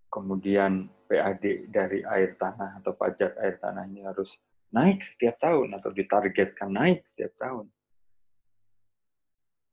kemudian 0.08 0.88
PAD 1.04 1.68
dari 1.68 2.00
air 2.08 2.40
tanah 2.40 2.80
atau 2.80 2.96
pajak 2.96 3.36
air 3.44 3.60
tanah 3.60 3.84
ini 3.92 4.08
harus 4.08 4.32
naik 4.72 5.04
setiap 5.04 5.36
tahun 5.36 5.76
atau 5.76 5.92
ditargetkan 5.92 6.72
naik 6.72 7.04
setiap 7.12 7.36
tahun. 7.36 7.68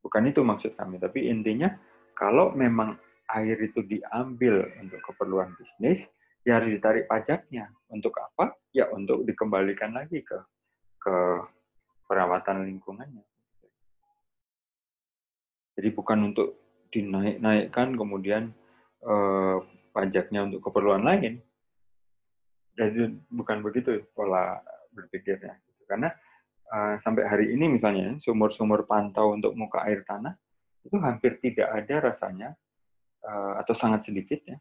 Bukan 0.03 0.27
itu 0.27 0.43
maksud 0.43 0.75
kami, 0.75 0.99
tapi 0.99 1.31
intinya 1.31 1.71
kalau 2.19 2.51
memang 2.51 2.99
air 3.31 3.55
itu 3.63 3.79
diambil 3.87 4.67
untuk 4.83 4.99
keperluan 5.07 5.55
bisnis, 5.55 6.03
ya 6.43 6.59
harus 6.59 6.75
ditarik 6.75 7.07
pajaknya. 7.07 7.71
Untuk 7.89 8.15
apa? 8.17 8.55
Ya 8.73 8.89
untuk 8.89 9.23
dikembalikan 9.27 9.93
lagi 9.93 10.23
ke 10.23 10.37
ke 10.99 11.15
perawatan 12.07 12.67
lingkungannya. 12.67 13.23
Jadi 15.73 15.89
bukan 15.89 16.33
untuk 16.33 16.57
dinaik-naikkan 16.93 17.97
kemudian 17.97 18.53
eh, 19.01 19.57
pajaknya 19.93 20.45
untuk 20.49 20.69
keperluan 20.69 21.05
lain. 21.05 21.41
Jadi 22.73 23.13
bukan 23.29 23.61
begitu 23.61 24.01
pola 24.17 24.57
berpikirnya. 24.93 25.57
Karena 25.85 26.09
uh, 26.73 26.95
sampai 27.05 27.23
hari 27.29 27.45
ini 27.53 27.69
misalnya 27.69 28.17
sumur-sumur 28.25 28.89
pantau 28.89 29.37
untuk 29.37 29.53
muka 29.53 29.85
air 29.85 30.01
tanah 30.09 30.33
itu 30.83 30.97
hampir 30.99 31.39
tidak 31.39 31.69
ada 31.69 32.11
rasanya 32.11 32.49
uh, 33.23 33.61
atau 33.61 33.73
sangat 33.77 34.09
sedikit 34.09 34.41
ya 34.43 34.57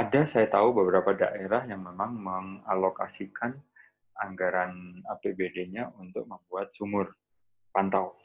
ada 0.00 0.24
saya 0.32 0.48
tahu 0.48 0.72
beberapa 0.72 1.12
daerah 1.12 1.68
yang 1.68 1.84
memang 1.84 2.16
mengalokasikan 2.16 3.52
anggaran 4.16 5.04
APBD-nya 5.04 5.92
untuk 6.00 6.24
membuat 6.24 6.72
sumur 6.72 7.12
pantau. 7.68 8.16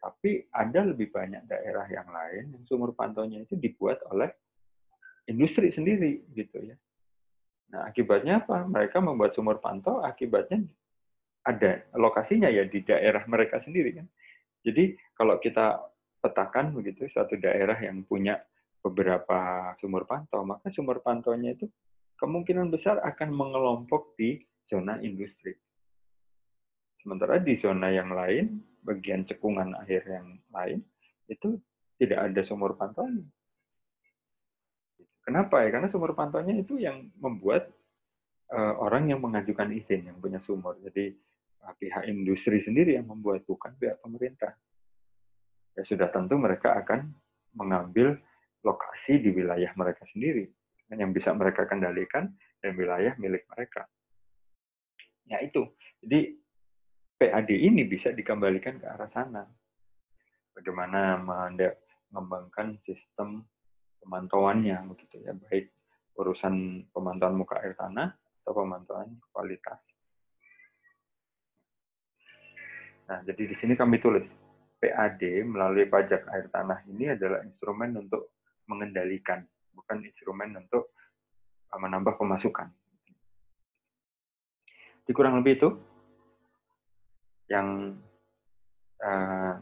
Tapi 0.00 0.48
ada 0.56 0.88
lebih 0.88 1.12
banyak 1.12 1.44
daerah 1.44 1.84
yang 1.92 2.08
lain 2.08 2.56
yang 2.56 2.64
sumur 2.64 2.96
pantaunya 2.96 3.44
itu 3.44 3.60
dibuat 3.60 4.00
oleh 4.08 4.32
industri 5.28 5.68
sendiri 5.68 6.24
gitu 6.32 6.64
ya. 6.64 6.76
Nah, 7.76 7.92
akibatnya 7.92 8.40
apa? 8.40 8.64
Mereka 8.64 8.96
membuat 9.04 9.36
sumur 9.36 9.60
pantau, 9.60 10.00
akibatnya 10.00 10.64
ada 11.44 11.84
lokasinya 11.92 12.48
ya 12.48 12.64
di 12.64 12.80
daerah 12.80 13.20
mereka 13.28 13.60
sendiri 13.60 14.00
kan. 14.00 14.06
Jadi 14.64 14.96
kalau 15.12 15.36
kita 15.44 15.76
petakan 16.24 16.72
begitu 16.72 17.04
suatu 17.12 17.36
daerah 17.36 17.76
yang 17.84 18.00
punya 18.08 18.40
beberapa 18.86 19.72
sumur 19.82 20.06
pantau, 20.06 20.46
maka 20.46 20.70
sumur 20.70 21.02
pantaunya 21.02 21.58
itu 21.58 21.66
kemungkinan 22.22 22.70
besar 22.70 23.02
akan 23.02 23.34
mengelompok 23.34 24.14
di 24.14 24.38
zona 24.70 25.02
industri. 25.02 25.58
Sementara 27.02 27.42
di 27.42 27.58
zona 27.58 27.90
yang 27.90 28.14
lain, 28.14 28.62
bagian 28.86 29.26
cekungan 29.26 29.74
air 29.86 30.02
yang 30.06 30.38
lain, 30.54 30.82
itu 31.26 31.58
tidak 31.98 32.30
ada 32.30 32.40
sumur 32.46 32.78
pantaunya. 32.78 33.26
Kenapa 35.26 35.66
ya? 35.66 35.74
Karena 35.74 35.90
sumur 35.90 36.14
pantauannya 36.14 36.62
itu 36.62 36.78
yang 36.78 37.10
membuat 37.18 37.66
uh, 38.54 38.74
orang 38.78 39.10
yang 39.10 39.18
mengajukan 39.18 39.74
izin 39.74 40.06
yang 40.06 40.18
punya 40.22 40.38
sumur. 40.46 40.78
Jadi 40.78 41.18
uh, 41.66 41.74
pihak 41.74 42.06
industri 42.06 42.62
sendiri 42.62 42.94
yang 42.94 43.10
membuat 43.10 43.42
bukan 43.42 43.74
pihak 43.74 43.98
pemerintah. 43.98 44.54
Ya 45.74 45.82
sudah 45.82 46.08
tentu 46.14 46.38
mereka 46.38 46.78
akan 46.78 47.10
mengambil 47.58 48.22
lokasi 48.64 49.20
di 49.20 49.30
wilayah 49.34 49.72
mereka 49.76 50.04
sendiri 50.12 50.46
yang 50.94 51.10
bisa 51.10 51.34
mereka 51.34 51.66
kendalikan 51.66 52.30
dan 52.62 52.72
wilayah 52.78 53.12
milik 53.18 53.42
mereka. 53.50 53.90
Ya 55.26 55.42
itu. 55.42 55.66
Jadi 56.06 56.38
PAD 57.18 57.50
ini 57.50 57.82
bisa 57.88 58.14
dikembalikan 58.14 58.78
ke 58.78 58.86
arah 58.86 59.10
sana. 59.10 59.42
Bagaimana 60.54 61.18
mengembangkan 61.20 62.78
sistem 62.86 63.44
pemantauannya 64.00 64.78
begitu 64.88 65.26
ya, 65.26 65.34
baik 65.34 65.74
urusan 66.16 66.86
pemantauan 66.94 67.36
muka 67.36 67.60
air 67.60 67.76
tanah 67.76 68.14
atau 68.40 68.52
pemantauan 68.54 69.18
kualitas. 69.34 69.82
Nah, 73.06 73.20
jadi 73.22 73.42
di 73.52 73.56
sini 73.58 73.74
kami 73.76 74.00
tulis 74.00 74.24
PAD 74.80 75.22
melalui 75.46 75.88
pajak 75.88 76.26
air 76.30 76.46
tanah 76.52 76.84
ini 76.88 77.16
adalah 77.16 77.42
instrumen 77.44 77.96
untuk 77.96 78.35
mengendalikan, 78.66 79.46
bukan 79.74 80.02
instrumen 80.02 80.54
untuk 80.58 80.92
uh, 81.72 81.78
menambah 81.78 82.18
pemasukan. 82.18 82.70
Jadi 85.06 85.12
kurang 85.14 85.38
lebih 85.38 85.54
itu 85.54 85.68
yang 87.46 87.94
uh, 89.02 89.54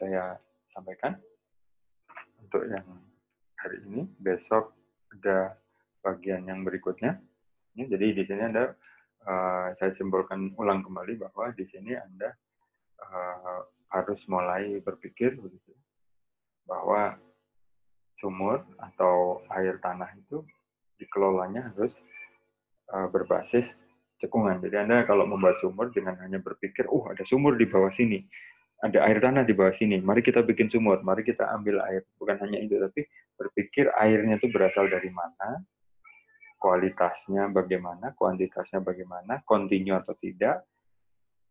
saya 0.00 0.40
sampaikan 0.72 1.20
untuk 2.40 2.64
yang 2.72 2.88
hari 3.60 3.84
ini. 3.84 4.08
Besok 4.16 4.72
ada 5.12 5.60
bagian 6.00 6.48
yang 6.48 6.64
berikutnya. 6.64 7.20
Ya, 7.76 7.84
jadi 7.84 8.16
di 8.16 8.22
sini 8.24 8.42
Anda 8.48 8.72
uh, 9.28 9.76
saya 9.76 9.92
simbolkan 10.00 10.56
ulang 10.56 10.80
kembali 10.80 11.20
bahwa 11.20 11.52
di 11.52 11.68
sini 11.68 11.92
Anda 11.92 12.32
uh, 13.04 13.60
harus 13.92 14.20
mulai 14.24 14.80
berpikir 14.80 15.36
begitu 15.36 15.74
bahwa 16.64 17.18
sumur 18.20 18.62
atau 18.78 19.40
air 19.56 19.80
tanah 19.80 20.12
itu 20.16 20.44
dikelolanya 21.00 21.72
harus 21.72 21.90
uh, 22.92 23.08
berbasis 23.08 23.64
cekungan. 24.20 24.60
Jadi 24.60 24.76
Anda 24.76 25.08
kalau 25.08 25.24
membuat 25.24 25.58
sumur 25.64 25.88
dengan 25.90 26.20
hanya 26.20 26.38
berpikir, 26.38 26.84
oh 26.92 27.08
ada 27.08 27.24
sumur 27.24 27.56
di 27.56 27.64
bawah 27.64 27.90
sini, 27.96 28.20
ada 28.84 29.00
air 29.08 29.20
tanah 29.20 29.44
di 29.48 29.56
bawah 29.56 29.72
sini, 29.80 30.00
mari 30.00 30.20
kita 30.20 30.44
bikin 30.44 30.68
sumur, 30.68 31.00
mari 31.00 31.24
kita 31.24 31.48
ambil 31.56 31.80
air. 31.88 32.04
Bukan 32.20 32.36
hanya 32.44 32.60
itu, 32.60 32.76
tapi 32.76 33.08
berpikir 33.40 33.88
airnya 33.96 34.36
itu 34.36 34.52
berasal 34.52 34.88
dari 34.92 35.08
mana, 35.08 35.64
kualitasnya 36.60 37.48
bagaimana, 37.48 38.12
kuantitasnya 38.12 38.84
bagaimana, 38.84 39.40
kontinu 39.48 39.96
atau 39.96 40.12
tidak, 40.20 40.68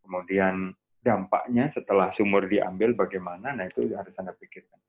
kemudian 0.05 0.73
dampaknya 1.01 1.73
setelah 1.73 2.13
sumur 2.13 2.45
diambil 2.45 2.93
bagaimana, 2.93 3.57
nah 3.57 3.65
itu 3.65 3.89
harus 3.93 4.13
Anda 4.17 4.37
pikirkan. 4.37 4.88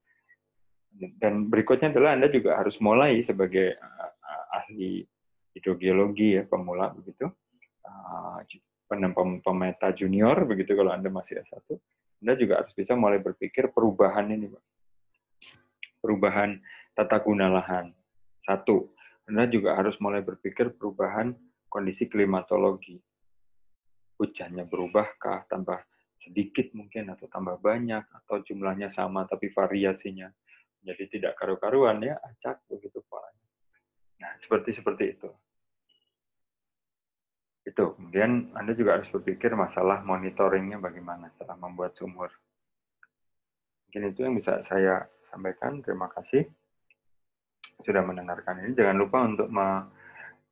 Dan 0.91 1.49
berikutnya 1.49 1.95
adalah 1.95 2.18
Anda 2.18 2.28
juga 2.28 2.59
harus 2.59 2.76
mulai 2.82 3.22
sebagai 3.24 3.78
uh, 3.78 4.57
ahli 4.59 5.07
hidrogeologi 5.55 6.36
ya, 6.38 6.43
pemula 6.45 6.91
begitu, 6.93 7.30
uh, 7.86 8.38
pemeta 9.47 9.95
junior 9.95 10.34
begitu 10.45 10.74
kalau 10.74 10.91
Anda 10.91 11.09
masih 11.09 11.41
S1, 11.47 11.78
Anda 12.20 12.34
juga 12.36 12.61
harus 12.61 12.74
bisa 12.74 12.99
mulai 12.99 13.22
berpikir 13.22 13.70
perubahan 13.70 14.28
ini. 14.34 14.51
Perubahan 16.03 16.59
tata 16.97 17.22
guna 17.22 17.49
lahan. 17.49 17.95
Satu, 18.45 18.91
anda 19.30 19.47
juga 19.47 19.78
harus 19.78 19.95
mulai 20.03 20.26
berpikir 20.26 20.74
perubahan 20.74 21.30
kondisi 21.70 22.11
klimatologi. 22.11 22.99
Hujannya 24.18 24.66
berubahkah, 24.66 25.47
tambah 25.47 25.78
sedikit 26.18 26.74
mungkin, 26.74 27.14
atau 27.14 27.30
tambah 27.30 27.62
banyak, 27.62 28.03
atau 28.11 28.43
jumlahnya 28.43 28.91
sama 28.91 29.30
tapi 29.30 29.55
variasinya 29.55 30.34
jadi 30.81 31.05
tidak 31.12 31.33
karu-karuan 31.37 32.01
ya, 32.01 32.16
acak 32.20 32.64
begitu 32.66 33.05
polanya. 33.07 33.45
Nah, 34.20 34.33
seperti 34.45 34.76
seperti 34.76 35.05
itu. 35.16 35.31
Itu. 37.64 37.85
Kemudian 37.97 38.57
Anda 38.57 38.72
juga 38.72 38.97
harus 38.97 39.09
berpikir 39.12 39.53
masalah 39.53 40.01
monitoringnya 40.03 40.81
bagaimana 40.81 41.28
setelah 41.37 41.61
membuat 41.61 41.93
sumur. 42.01 42.33
Mungkin 43.89 44.03
itu 44.11 44.20
yang 44.24 44.35
bisa 44.41 44.64
saya 44.66 45.05
sampaikan. 45.28 45.85
Terima 45.85 46.09
kasih 46.12 46.49
sudah 47.85 48.01
mendengarkan 48.05 48.64
ini. 48.64 48.72
Jangan 48.76 48.97
lupa 48.97 49.18
untuk 49.24 49.49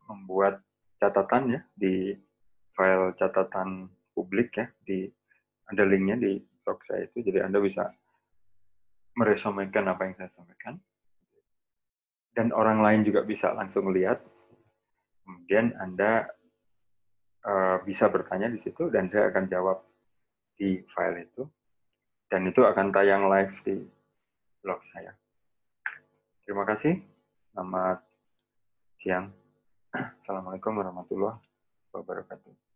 membuat 0.09 0.61
catatan 0.99 1.57
ya 1.57 1.61
di 1.79 2.13
file 2.75 3.15
catatan 3.19 3.87
publik 4.15 4.55
ya 4.59 4.67
di 4.83 5.07
ada 5.71 5.87
linknya 5.87 6.19
di 6.19 6.43
blog 6.67 6.83
saya 6.91 7.07
itu 7.07 7.23
jadi 7.23 7.47
anda 7.47 7.63
bisa 7.63 7.87
meresumekan 9.19 9.91
apa 9.91 10.07
yang 10.07 10.15
saya 10.15 10.31
sampaikan. 10.39 10.79
Dan 12.31 12.55
orang 12.55 12.79
lain 12.79 13.03
juga 13.03 13.27
bisa 13.27 13.51
langsung 13.51 13.91
lihat. 13.91 14.23
Kemudian 15.27 15.75
anda 15.83 16.31
uh, 17.43 17.83
bisa 17.83 18.07
bertanya 18.07 18.47
di 18.47 18.63
situ 18.63 18.89
dan 18.95 19.11
saya 19.11 19.35
akan 19.35 19.51
jawab 19.51 19.83
di 20.55 20.79
file 20.95 21.27
itu. 21.27 21.43
Dan 22.31 22.47
itu 22.47 22.63
akan 22.63 22.95
tayang 22.95 23.27
live 23.27 23.55
di 23.67 23.83
blog 24.63 24.79
saya. 24.95 25.11
Terima 26.47 26.63
kasih. 26.63 27.03
Selamat 27.51 27.99
siang. 29.03 29.35
Assalamualaikum 30.23 30.79
warahmatullahi 30.79 31.43
wabarakatuh. 31.91 32.68